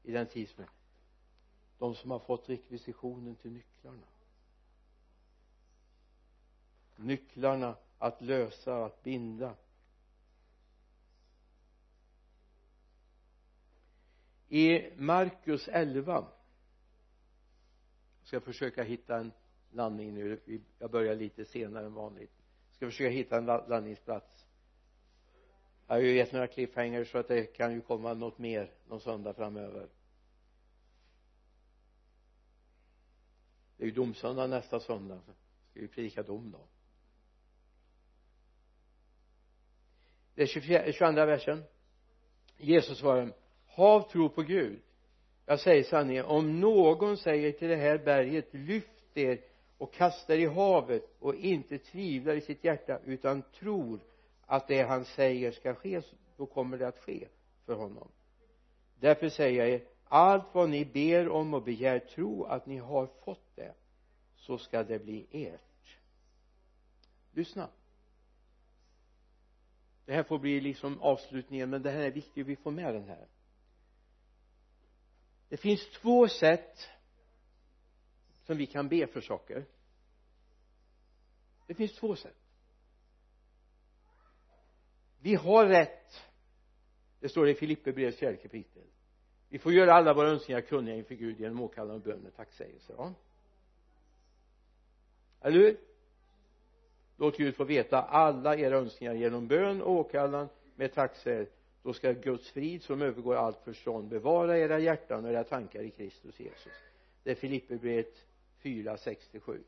i 0.04 0.12
den 0.12 0.28
tid 0.28 0.50
som 0.50 0.64
är. 0.64 0.70
De 1.78 1.96
som 1.96 2.12
har 2.12 2.20
fått 2.20 2.50
rekvisitionen 2.50 3.36
till 3.36 3.52
nycklarna. 3.52 4.08
Nycklarna 6.96 7.76
att 7.98 8.22
lösa, 8.22 8.86
att 8.86 9.04
binda. 9.04 9.56
I 14.48 14.92
Markus 14.98 15.68
11 15.68 16.28
ska 18.32 18.41
försöka 18.41 18.84
hitta 18.84 19.17
en 19.17 19.32
landning 19.71 20.13
nu? 20.13 20.39
Jag 20.79 20.91
börjar 20.91 21.15
lite 21.15 21.45
senare 21.45 21.86
än 21.86 21.93
vanligt. 21.93 22.32
Ska 22.71 22.86
försöka 22.86 23.09
hitta 23.09 23.38
en 23.38 23.45
landningsplats? 23.45 24.45
Jag 25.88 25.95
har 25.95 26.01
ju 26.01 26.15
gett 26.15 26.32
några 26.32 26.47
cliffhangers 26.47 27.11
så 27.11 27.17
att 27.17 27.27
det 27.27 27.45
kan 27.45 27.73
ju 27.73 27.82
komma 27.82 28.13
något 28.13 28.38
mer 28.38 28.71
någon 28.88 29.01
söndag 29.01 29.34
framöver. 29.34 29.89
Det 33.77 33.84
är 33.84 33.88
ju 33.88 33.93
domsöndag 33.93 34.47
nästa 34.47 34.79
söndag. 34.79 35.21
Ska 35.71 35.79
vi 35.79 35.88
predika 35.88 36.23
dom 36.23 36.51
då? 36.51 36.67
Det 40.36 40.41
är 40.41 40.47
24, 40.47 40.91
22 40.91 41.25
versen. 41.25 41.63
Jesus 42.57 42.97
svarar 42.97 43.34
hav 43.67 44.11
tro 44.11 44.29
på 44.29 44.41
Gud 44.41 44.82
jag 45.46 45.60
säger 45.60 45.84
sanningen 45.84 46.26
om 46.26 46.60
någon 46.60 47.18
säger 47.18 47.52
till 47.52 47.68
det 47.70 47.76
här 47.76 47.98
berget 47.98 48.54
lyft 48.54 49.18
er 49.18 49.42
och 49.78 49.94
kasta 49.94 50.36
er 50.36 50.39
i 50.39 50.46
havet 50.46 51.04
och 51.20 51.36
inte 51.36 51.78
tvivlar 51.78 52.34
i 52.34 52.42
sitt 52.42 52.64
hjärta 52.64 53.00
utan 53.06 53.44
tror 53.60 54.00
att 54.46 54.68
det 54.68 54.82
han 54.82 55.06
säger 55.06 55.52
ska 55.52 55.74
ske 55.74 56.02
då 56.38 56.46
kommer 56.46 56.78
det 56.78 56.88
att 56.88 57.00
ske 57.00 57.28
för 57.66 57.76
honom. 57.76 58.08
Därför 59.00 59.30
säger 59.30 59.60
jag 59.60 59.70
er 59.70 59.82
allt 60.04 60.46
vad 60.54 60.70
ni 60.70 60.86
ber 60.86 61.30
om 61.30 61.54
och 61.54 61.64
begär 61.64 62.00
tro 62.00 62.44
att 62.44 62.66
ni 62.66 62.78
har 62.78 63.08
fått 63.26 63.56
det 63.56 63.74
så 64.36 64.58
ska 64.58 64.84
det 64.84 65.00
bli 65.00 65.26
ert. 65.32 65.98
Lyssna. 67.32 67.70
Det 70.06 70.14
här 70.14 70.24
får 70.24 70.39
bli 70.39 70.62
liksom 70.62 71.02
avslutningen 71.02 71.70
men 71.70 71.82
det 71.82 71.92
här 71.92 72.02
är 72.02 72.12
viktigt 72.12 72.48
vi 72.48 72.56
får 72.56 72.72
med 72.72 72.94
den 72.94 73.04
här 73.04 73.28
det 75.52 75.58
finns 75.58 75.89
två 75.89 76.28
sätt 76.28 76.89
som 78.43 78.58
vi 78.58 78.66
kan 78.66 78.88
be 78.88 79.08
för 79.08 79.22
saker. 79.22 79.66
Det 81.68 81.74
finns 81.74 81.95
två 81.95 82.16
sätt. 82.16 82.38
Vi 85.20 85.36
har 85.36 85.66
rätt 85.66 86.22
det 87.20 87.30
står 87.30 87.49
i 87.49 87.54
Filipperbrevets 87.56 88.18
fjärde 88.18 88.38
kapitel. 88.38 88.84
Vi 89.49 89.60
får 89.60 89.74
göra 89.74 89.93
alla 89.93 90.14
våra 90.14 90.30
önskningar 90.30 90.62
kunniga 90.62 90.95
inför 90.95 91.16
Gud 91.16 91.39
genom 91.39 91.62
åkallan 91.62 91.95
och 91.95 92.02
bön 92.02 92.20
med 92.20 92.36
tacksägelse 92.36 92.93
va? 92.93 93.14
Eller 95.41 95.58
hur? 95.60 95.78
Låt 97.18 97.38
Gud 97.38 97.56
få 97.56 97.64
veta 97.64 98.02
alla 98.02 98.58
era 98.58 98.78
önskningar 98.78 99.14
genom 99.14 99.47
bön 99.47 99.82
och 99.82 99.91
åkallan 99.91 100.49
med 100.76 100.93
tacksägelse 100.93 101.61
då 101.84 101.93
ska 101.93 102.11
Guds 102.11 102.49
frid 102.49 102.84
som 102.84 103.01
övergår 103.01 103.36
allt 103.36 103.59
förstånd 103.63 104.07
bevara 104.07 104.57
era 104.57 104.79
hjärtan 104.79 105.25
och 105.25 105.32
era 105.32 105.43
tankar 105.43 105.82
i 105.82 105.89
Kristus 105.91 106.39
Jesus. 106.39 106.73
Det 107.23 107.32
är 107.32 107.36
Filipperbrevet 107.36 108.25
4, 108.63 108.97
67 108.97 109.63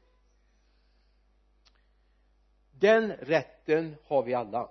den 2.84 3.12
rätten 3.12 3.96
har 4.04 4.24
vi 4.24 4.34
alla. 4.34 4.70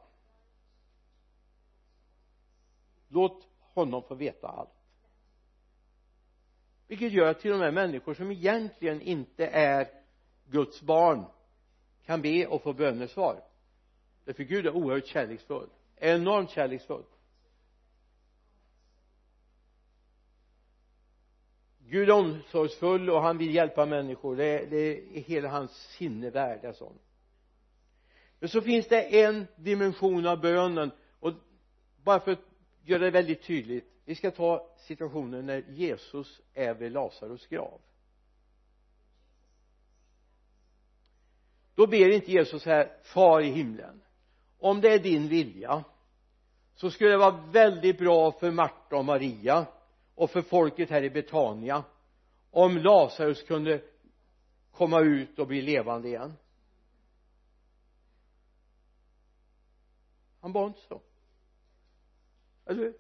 Låt 3.09 3.49
honom 3.61 4.03
få 4.03 4.15
veta 4.15 4.49
allt. 4.49 4.71
Vilket 6.87 7.13
gör 7.13 7.31
att 7.31 7.41
till 7.41 7.53
och 7.53 7.59
med 7.59 7.75
människor 7.75 8.15
som 8.15 8.31
egentligen 8.31 9.01
inte 9.01 9.47
är 9.47 9.89
Guds 10.47 10.83
barn 10.83 11.25
kan 12.05 12.23
be 12.23 12.47
och 12.47 12.63
få 12.63 12.73
bönesvar. 12.73 13.45
Därför 14.25 14.43
Gud 14.43 14.67
är 14.67 14.77
oerhört 14.77 15.07
kärleksfull 15.07 15.69
enormt 15.97 16.51
kärleksfull. 16.51 17.05
Gud 21.93 22.09
är 22.09 22.13
omsorgsfull 22.13 23.11
och 23.11 23.23
han 23.23 23.39
vill 23.39 23.55
hjälpa 23.55 23.87
människor. 23.87 24.37
Det, 24.37 24.71
det 24.71 24.77
är 25.19 25.21
hela 25.21 25.49
hans 25.49 25.71
sinnevärld 25.71 26.65
är 26.65 26.73
sån. 26.73 26.99
Men 28.39 28.49
så 28.49 28.61
finns 28.61 28.89
det 28.89 29.25
en 29.25 29.47
dimension 29.57 30.27
av 30.27 30.41
bönen. 30.41 30.91
Och 31.21 31.33
bara 32.05 32.21
för 32.21 32.33
att 32.33 32.41
göra 32.83 33.03
det 33.03 33.11
väldigt 33.11 33.43
tydligt. 33.43 33.85
Vi 34.05 34.15
ska 34.15 34.31
ta 34.31 34.75
situationen 34.79 35.47
när 35.47 35.65
Jesus 35.69 36.41
är 36.55 36.75
vid 36.75 36.93
Lazarus 36.93 37.47
grav. 37.47 37.81
Då 41.75 41.87
ber 41.87 42.11
inte 42.11 42.33
Jesus 42.33 42.65
här 42.65 42.97
far 43.03 43.41
i 43.41 43.51
himlen. 43.51 44.03
Om 44.59 44.81
det 44.81 44.89
är 44.89 44.99
din 44.99 45.29
vilja 45.29 45.85
så 46.75 46.91
skulle 46.91 47.11
det 47.11 47.17
vara 47.17 47.45
väldigt 47.53 47.99
bra 47.99 48.33
för 48.33 48.51
Marta 48.51 48.97
och 48.97 49.05
Maria 49.05 49.67
och 50.15 50.31
för 50.31 50.43
folket 50.43 50.91
här 50.91 51.03
i 51.03 51.11
Betania 51.11 51.85
om 52.51 52.79
Lazarus 52.79 53.43
kunde 53.43 53.83
komma 54.71 55.01
ut 55.01 55.39
och 55.39 55.47
bli 55.47 55.63
levande 55.63 56.09
igen. 56.09 56.37
Han 60.41 60.53
bad 60.53 60.67
inte 60.67 60.81
så. 60.81 61.01
Eller 62.67 62.83
hur? 62.83 62.95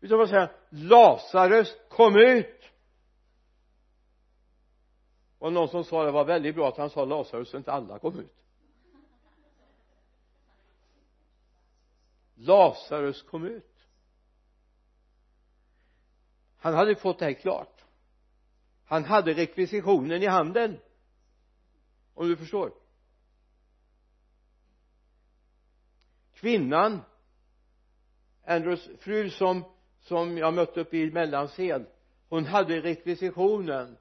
Utan 0.00 0.18
vad 0.18 0.28
säger 0.28 0.52
Lazarus 0.70 1.76
kom 1.88 2.16
ut! 2.16 2.62
Och 5.38 5.52
någon 5.52 5.68
som 5.68 5.84
sa 5.84 6.04
det 6.04 6.10
var 6.10 6.24
väldigt 6.24 6.54
bra 6.54 6.68
att 6.68 6.76
han 6.76 6.90
sa 6.90 7.04
Lazarus 7.04 7.48
så 7.48 7.56
inte 7.56 7.72
alla 7.72 7.98
kom 7.98 8.18
ut. 8.18 8.34
Lazarus 12.34 13.22
kom 13.22 13.44
ut 13.44 13.71
han 16.62 16.74
hade 16.74 16.94
fått 16.94 17.18
det 17.18 17.24
här 17.24 17.32
klart. 17.32 17.84
Han 18.84 19.04
hade 19.04 19.32
rekvisitionen 19.32 20.22
i 20.22 20.26
handen. 20.26 20.78
Om 22.14 22.28
du 22.28 22.36
förstår. 22.36 22.72
Kvinnan 26.34 27.00
Andrews 28.46 28.88
fru 29.00 29.30
som 29.30 29.64
som 30.00 30.38
jag 30.38 30.54
mötte 30.54 30.80
uppe 30.80 30.96
i 30.96 31.10
Mellansel 31.10 31.84
hon 32.28 32.46
hade 32.46 32.80
rekvisitionen. 32.80 33.96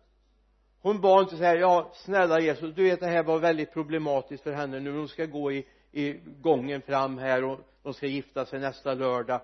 Hon 0.81 1.01
bad 1.01 1.23
inte 1.23 1.37
så 1.37 1.43
här 1.43 1.55
ja 1.55 1.91
snälla 1.93 2.39
Jesus 2.39 2.75
du 2.75 2.83
vet 2.83 2.99
det 2.99 3.07
här 3.07 3.23
var 3.23 3.39
väldigt 3.39 3.73
problematiskt 3.73 4.43
för 4.43 4.51
henne 4.51 4.79
nu. 4.79 4.91
Hon 4.91 5.07
ska 5.07 5.25
gå 5.25 5.51
i, 5.51 5.67
i 5.91 6.19
gången 6.41 6.81
fram 6.81 7.17
här 7.17 7.43
och 7.43 7.59
de 7.83 7.93
ska 7.93 8.07
gifta 8.07 8.45
sig 8.45 8.59
nästa 8.59 8.93
lördag 8.93 9.41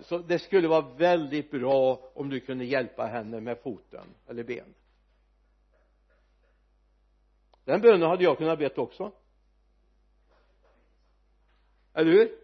så 0.00 0.18
det 0.18 0.38
skulle 0.38 0.68
vara 0.68 0.94
väldigt 0.94 1.50
bra 1.50 2.10
om 2.14 2.28
du 2.30 2.40
kunde 2.40 2.64
hjälpa 2.64 3.06
henne 3.06 3.40
med 3.40 3.58
foten 3.58 4.06
eller 4.26 4.44
ben. 4.44 4.74
Den 7.64 7.80
bönen 7.80 8.08
hade 8.08 8.24
jag 8.24 8.38
kunnat 8.38 8.58
bett 8.58 8.78
också. 8.78 9.12
Eller 11.94 12.12
hur? 12.12 12.38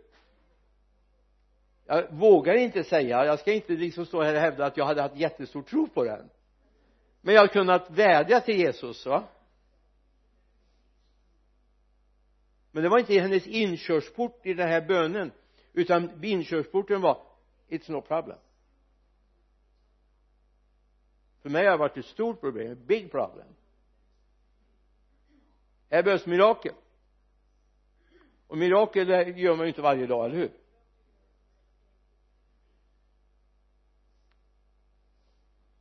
Jag 1.86 2.12
vågar 2.12 2.54
inte 2.54 2.84
säga. 2.84 3.24
Jag 3.24 3.38
ska 3.38 3.52
inte 3.52 3.72
liksom 3.72 4.06
stå 4.06 4.22
här 4.22 4.34
och 4.34 4.40
hävda 4.40 4.66
att 4.66 4.76
jag 4.76 4.84
hade 4.84 5.02
haft 5.02 5.16
jättestor 5.16 5.62
tro 5.62 5.88
på 5.88 6.04
den. 6.04 6.30
Men 7.20 7.34
jag 7.34 7.42
har 7.42 7.48
kunnat 7.48 7.90
vädja 7.90 8.40
till 8.40 8.56
Jesus 8.56 9.06
va? 9.06 9.24
Men 12.70 12.82
det 12.82 12.88
var 12.88 12.98
inte 12.98 13.14
hennes 13.14 13.46
inkörsport 13.46 14.46
i 14.46 14.54
den 14.54 14.68
här 14.68 14.80
bönen 14.80 15.32
utan 15.72 16.24
inkörsporten 16.24 17.00
var 17.00 17.31
it's 17.72 17.88
no 17.88 18.00
problem. 18.00 18.38
För 21.40 21.50
mig 21.50 21.64
har 21.64 21.72
det 21.72 21.78
varit 21.78 21.96
ett 21.96 22.06
stort 22.06 22.40
problem, 22.40 22.72
ett 22.72 22.78
big 22.78 23.10
problem. 23.10 23.54
Här 25.90 26.02
behövs 26.02 26.26
mirakel. 26.26 26.74
Och 28.46 28.58
mirakel 28.58 29.08
gör 29.38 29.56
man 29.56 29.66
ju 29.66 29.68
inte 29.68 29.82
varje 29.82 30.06
dag, 30.06 30.24
eller 30.24 30.36
hur? 30.36 30.52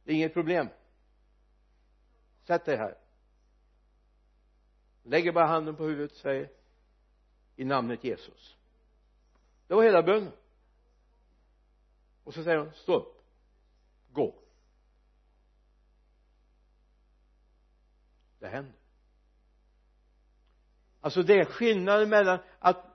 Det 0.03 0.11
är 0.11 0.15
inget 0.15 0.33
problem. 0.33 0.69
Sätt 2.43 2.65
dig 2.65 2.77
här. 2.77 2.97
Lägger 5.03 5.31
bara 5.31 5.45
handen 5.45 5.75
på 5.75 5.83
huvudet 5.83 6.11
och 6.11 6.17
säger 6.17 6.49
i 7.55 7.65
namnet 7.65 8.03
Jesus. 8.03 8.57
Det 9.67 9.73
var 9.73 9.83
hela 9.83 10.03
bönen 10.03 10.31
och 12.23 12.33
så 12.33 12.43
säger 12.43 12.57
hon 12.57 12.73
stå 12.73 12.95
upp 12.95 13.21
gå. 14.11 14.35
Det 18.39 18.47
händer. 18.47 18.75
Alltså 21.01 21.23
det 21.23 21.39
är 21.39 21.45
skillnaden 21.45 22.09
mellan 22.09 22.39
att 22.59 22.85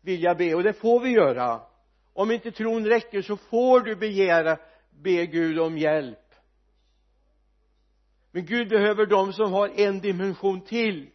vilja 0.00 0.34
be 0.34 0.54
och 0.54 0.62
det 0.62 0.72
får 0.72 1.00
vi 1.00 1.10
göra. 1.10 1.62
Om 2.12 2.30
inte 2.30 2.52
tron 2.52 2.86
räcker 2.86 3.22
så 3.22 3.36
får 3.36 3.80
du 3.80 3.96
begära 3.96 4.58
be 4.90 5.26
Gud 5.26 5.58
om 5.58 5.78
hjälp. 5.78 6.34
Men 8.30 8.46
Gud 8.46 8.68
behöver 8.68 9.06
dem 9.06 9.32
som 9.32 9.52
har 9.52 9.68
en 9.68 10.00
dimension 10.00 10.60
till. 10.60 11.10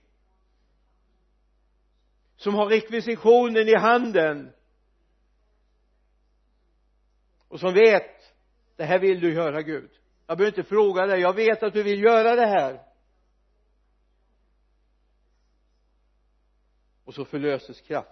Som 2.35 2.53
har 2.53 2.65
rekvisitionen 2.65 3.67
i 3.67 3.75
handen 3.75 4.53
och 7.47 7.59
som 7.59 7.73
vet 7.73 8.35
det 8.75 8.83
här 8.83 8.99
vill 8.99 9.19
du 9.19 9.33
göra 9.33 9.61
Gud. 9.61 9.89
Jag 10.27 10.37
behöver 10.37 10.57
inte 10.57 10.69
fråga 10.69 11.05
dig. 11.05 11.19
Jag 11.19 11.33
vet 11.33 11.63
att 11.63 11.73
du 11.73 11.83
vill 11.83 12.03
göra 12.03 12.35
det 12.35 12.45
här. 12.45 12.81
Och 17.05 17.13
så 17.13 17.25
förlöses 17.25 17.81
kraft. 17.81 18.09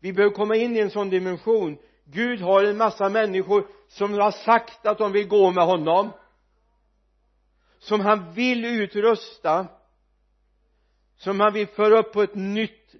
Vi 0.00 0.12
behöver 0.12 0.34
komma 0.34 0.56
in 0.56 0.76
i 0.76 0.78
en 0.78 0.90
sån 0.90 1.10
dimension. 1.10 1.78
Gud 2.04 2.40
har 2.40 2.64
en 2.64 2.76
massa 2.76 3.08
människor 3.08 3.68
som 3.88 4.12
har 4.12 4.30
sagt 4.30 4.86
att 4.86 4.98
de 4.98 5.12
vill 5.12 5.28
gå 5.28 5.50
med 5.50 5.64
honom. 5.64 6.12
Som 7.78 8.00
han 8.00 8.32
vill 8.32 8.64
utrusta. 8.64 9.66
Som 11.16 11.40
han 11.40 11.52
vill 11.52 11.66
föra 11.66 11.98
upp 11.98 12.12
på 12.12 12.22
ett 12.22 12.34
nytt 12.34 12.94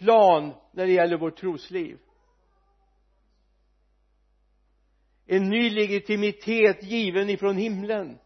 plan 0.00 0.54
när 0.72 0.86
det 0.86 0.92
gäller 0.92 1.16
vårt 1.16 1.36
trosliv. 1.36 1.98
En 5.26 5.48
ny 5.48 5.70
legitimitet 5.70 6.82
given 6.82 7.30
ifrån 7.30 7.56
himlen. 7.56 8.18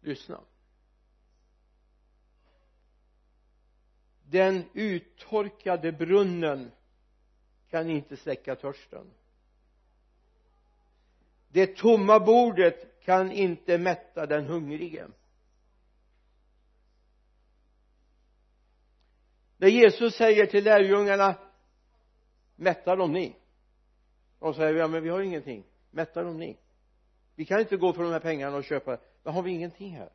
Lyssna. 0.00 0.40
Den 4.22 4.64
uttorkade 4.72 5.92
brunnen 5.92 6.70
kan 7.68 7.90
inte 7.90 8.16
släcka 8.16 8.56
törsten. 8.56 9.10
Det 11.48 11.76
tomma 11.76 12.20
bordet 12.20 13.00
kan 13.00 13.32
inte 13.32 13.78
mätta 13.78 14.26
den 14.26 14.46
hungrige. 14.46 15.08
När 19.60 19.68
Jesus 19.68 20.14
säger 20.14 20.46
till 20.46 20.64
lärjungarna 20.64 21.34
mätta 22.56 22.96
dem 22.96 23.12
ni? 23.12 23.36
De 24.38 24.54
säger 24.54 24.74
ja 24.74 24.88
men 24.88 25.02
vi 25.02 25.08
har 25.08 25.20
ingenting. 25.20 25.64
Mätta 25.90 26.22
dem 26.22 26.38
ni? 26.38 26.56
Vi 27.34 27.44
kan 27.44 27.60
inte 27.60 27.76
gå 27.76 27.92
för 27.92 28.02
de 28.02 28.12
här 28.12 28.20
pengarna 28.20 28.56
och 28.56 28.64
köpa. 28.64 28.98
Men 29.22 29.34
har 29.34 29.42
vi 29.42 29.50
ingenting 29.50 29.96
här? 29.96 30.08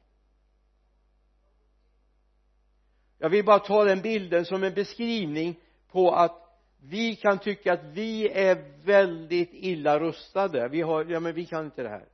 Jag 3.17 3.29
vill 3.29 3.45
bara 3.45 3.59
ta 3.59 3.83
den 3.83 4.01
bilden 4.01 4.45
som 4.45 4.63
en 4.63 4.73
beskrivning 4.73 5.59
på 5.91 6.11
att 6.11 6.61
vi 6.81 7.15
kan 7.15 7.39
tycka 7.39 7.73
att 7.73 7.83
vi 7.83 8.29
är 8.29 8.79
väldigt 8.85 9.49
illa 9.53 9.99
rustade. 9.99 10.67
Vi 10.67 10.81
har, 10.81 11.05
ja 11.05 11.19
men 11.19 11.33
vi 11.33 11.45
kan 11.45 11.65
inte 11.65 11.83
det 11.83 11.89
här. 11.89 12.05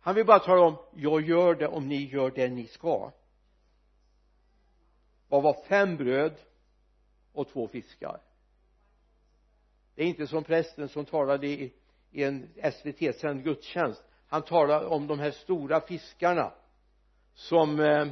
Han 0.00 0.14
vill 0.14 0.26
bara 0.26 0.38
tala 0.38 0.60
om 0.60 0.76
jag 0.94 1.20
gör 1.20 1.54
det 1.54 1.68
om 1.68 1.88
ni 1.88 2.04
gör 2.04 2.30
det 2.30 2.48
ni 2.48 2.66
ska 2.66 3.12
vad 5.30 5.42
var 5.42 5.62
fem 5.68 5.96
bröd 5.96 6.34
och 7.32 7.48
två 7.48 7.68
fiskar? 7.68 8.20
Det 9.94 10.02
är 10.02 10.06
inte 10.06 10.26
som 10.26 10.44
prästen 10.44 10.88
som 10.88 11.04
talade 11.04 11.46
i, 11.46 11.72
i 12.10 12.24
en 12.24 12.48
SVT-sänd 12.72 13.44
gudstjänst. 13.44 14.04
Han 14.26 14.42
talade 14.42 14.86
om 14.86 15.06
de 15.06 15.18
här 15.18 15.30
stora 15.30 15.80
fiskarna 15.80 16.52
som 17.34 17.80
eh, 17.80 18.06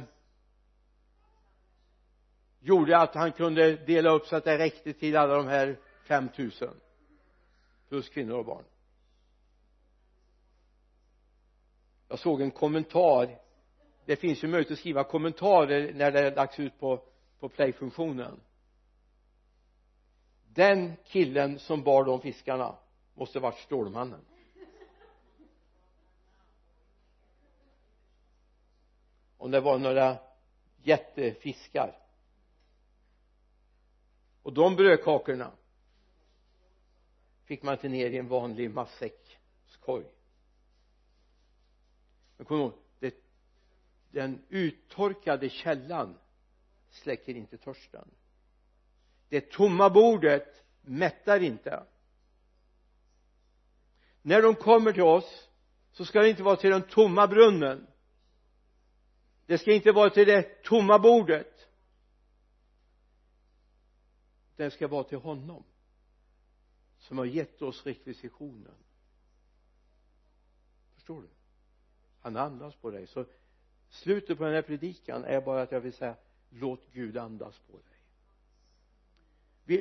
gjorde 2.59 2.97
att 2.97 3.15
han 3.15 3.31
kunde 3.31 3.75
dela 3.75 4.09
upp 4.09 4.25
så 4.25 4.35
att 4.35 4.43
det 4.43 4.57
räckte 4.57 4.93
till 4.93 5.17
alla 5.17 5.35
de 5.35 5.47
här 5.47 5.79
5000 6.07 6.69
plus 7.89 8.09
kvinnor 8.09 8.37
och 8.37 8.45
barn. 8.45 8.63
Jag 12.07 12.19
såg 12.19 12.41
en 12.41 12.51
kommentar. 12.51 13.39
Det 14.05 14.15
finns 14.15 14.43
ju 14.43 14.47
möjlighet 14.47 14.71
att 14.71 14.79
skriva 14.79 15.03
kommentarer 15.03 15.93
när 15.93 16.11
det 16.11 16.19
är 16.19 16.35
dags 16.35 16.59
ut 16.59 16.79
på 16.79 17.08
på 17.39 17.49
playfunktionen. 17.49 18.39
Den 20.53 20.93
killen 21.03 21.59
som 21.59 21.83
bar 21.83 22.03
de 22.03 22.21
fiskarna 22.21 22.75
måste 23.13 23.39
varit 23.39 23.59
Stålmannen. 23.59 24.21
Om 29.37 29.51
det 29.51 29.59
var 29.59 29.79
några 29.79 30.17
jättefiskar. 30.77 31.99
Och 34.43 34.53
de 34.53 34.75
brödkakorna 34.75 35.51
fick 37.43 37.63
man 37.63 37.73
inte 37.73 37.89
ner 37.89 38.09
i 38.09 38.17
en 38.17 38.27
vanlig 38.27 38.71
matsäckskorg. 38.71 40.05
Men 42.37 42.45
kom 42.45 42.57
ihåg 42.59 42.73
det, 42.99 43.15
den 44.11 44.45
uttorkade 44.49 45.49
källan 45.49 46.17
släcker 46.89 47.35
inte 47.35 47.57
törsten. 47.57 48.07
Det 49.29 49.51
tomma 49.51 49.89
bordet 49.89 50.63
mättar 50.81 51.39
inte. 51.39 51.85
När 54.21 54.41
de 54.41 54.55
kommer 54.55 54.93
till 54.93 55.03
oss 55.03 55.49
så 55.91 56.05
ska 56.05 56.21
det 56.21 56.29
inte 56.29 56.43
vara 56.43 56.55
till 56.55 56.69
den 56.69 56.81
tomma 56.81 57.27
brunnen. 57.27 57.87
Det 59.45 59.57
ska 59.57 59.73
inte 59.73 59.91
vara 59.91 60.09
till 60.09 60.27
det 60.27 60.63
tomma 60.63 60.99
bordet. 60.99 61.67
Det 64.55 64.71
ska 64.71 64.87
vara 64.87 65.03
till 65.03 65.17
honom 65.17 65.63
som 66.97 67.17
har 67.17 67.25
gett 67.25 67.61
oss 67.61 67.85
rekvisitionen. 67.85 68.75
Förstår 70.95 71.21
du? 71.21 71.27
Han 72.19 72.37
andas 72.37 72.75
på 72.75 72.91
dig. 72.91 73.07
Så 73.07 73.25
slutet 73.89 74.37
på 74.37 74.43
den 74.43 74.53
här 74.53 74.61
predikan 74.61 75.23
är 75.23 75.41
bara 75.41 75.61
att 75.61 75.71
jag 75.71 75.81
vill 75.81 75.93
säga 75.93 76.15
låt 76.49 76.93
Gud 76.93 77.17
andas 77.17 77.59
på 77.59 77.77
dig. 77.77 77.83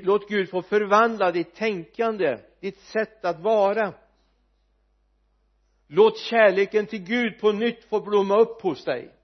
Låt 0.02 0.28
Gud 0.28 0.50
få 0.50 0.62
förvandla 0.62 1.32
ditt 1.32 1.54
tänkande 1.54 2.38
ditt 2.60 2.80
sätt 2.80 3.24
att 3.24 3.40
vara. 3.40 3.94
Låt 5.86 6.18
kärleken 6.18 6.86
till 6.86 7.04
Gud 7.04 7.40
på 7.40 7.52
nytt 7.52 7.84
få 7.84 8.00
blomma 8.00 8.40
upp 8.40 8.62
hos 8.62 8.84
dig. 8.84 9.14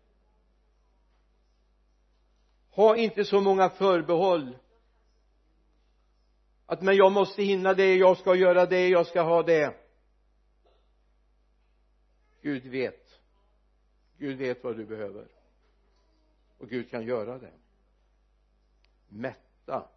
Ha 2.71 2.97
inte 2.97 3.25
så 3.25 3.41
många 3.41 3.71
förbehåll. 3.71 4.59
Att 6.67 6.83
men 6.83 6.97
jag 6.97 7.13
måste 7.13 7.43
hinna 7.43 7.75
det, 7.75 7.95
jag 7.95 8.19
ska 8.19 8.35
göra 8.35 8.67
det, 8.67 8.89
jag 8.89 9.07
ska 9.07 9.23
ha 9.23 9.43
det. 9.43 9.75
Gud 12.43 12.67
vet. 12.67 13.21
Gud 14.19 14.39
vet 14.39 14.65
vad 14.65 14.77
du 14.77 14.87
behöver 14.87 15.34
och 16.65 16.71
Gud 16.71 16.91
kan 16.91 17.07
göra 17.07 17.39
det. 17.39 17.53
Mätta 19.09 19.89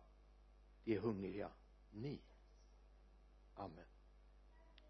de 0.83 0.97
hungriga 0.97 1.49
ni. 1.91 2.19
Amen. 3.55 3.85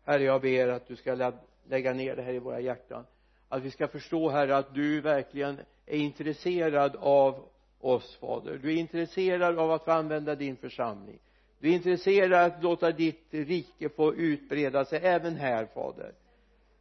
Herre 0.03 0.23
jag 0.23 0.41
ber 0.41 0.67
att 0.67 0.87
du 0.87 0.95
ska 0.95 1.33
lägga 1.67 1.93
ner 1.93 2.15
det 2.15 2.21
här 2.21 2.33
i 2.33 2.39
våra 2.39 2.59
hjärtan. 2.59 3.05
Att 3.49 3.63
vi 3.63 3.71
ska 3.71 3.87
förstå 3.87 4.29
herre 4.29 4.57
att 4.57 4.73
du 4.73 5.01
verkligen 5.01 5.59
är 5.85 5.97
intresserad 5.97 6.95
av 6.95 7.49
oss 7.79 8.15
fader. 8.15 8.57
Du 8.57 8.73
är 8.73 8.77
intresserad 8.77 9.59
av 9.59 9.71
att 9.71 9.85
få 9.85 9.91
använda 9.91 10.35
din 10.35 10.57
församling. 10.57 11.19
Du 11.59 11.69
är 11.69 11.73
intresserad 11.73 12.33
att 12.33 12.63
låta 12.63 12.91
ditt 12.91 13.27
rike 13.29 13.89
få 13.89 14.15
utbreda 14.15 14.85
sig 14.85 14.99
även 15.03 15.35
här 15.35 15.65
fader. 15.65 16.13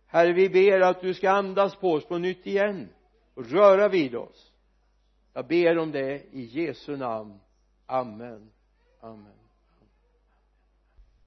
Herre 0.06 0.32
vi 0.32 0.48
ber 0.48 0.80
att 0.80 1.00
du 1.00 1.14
ska 1.14 1.30
andas 1.30 1.76
på 1.76 1.92
oss 1.92 2.06
på 2.06 2.18
nytt 2.18 2.46
igen 2.46 2.88
och 3.34 3.50
röra 3.50 3.88
vid 3.88 4.14
oss 4.14 4.52
jag 5.36 5.46
ber 5.46 5.78
om 5.78 5.92
det 5.92 6.22
i 6.30 6.42
Jesu 6.42 6.96
namn. 6.96 7.40
Amen. 7.86 8.50
Amen. 9.00 9.45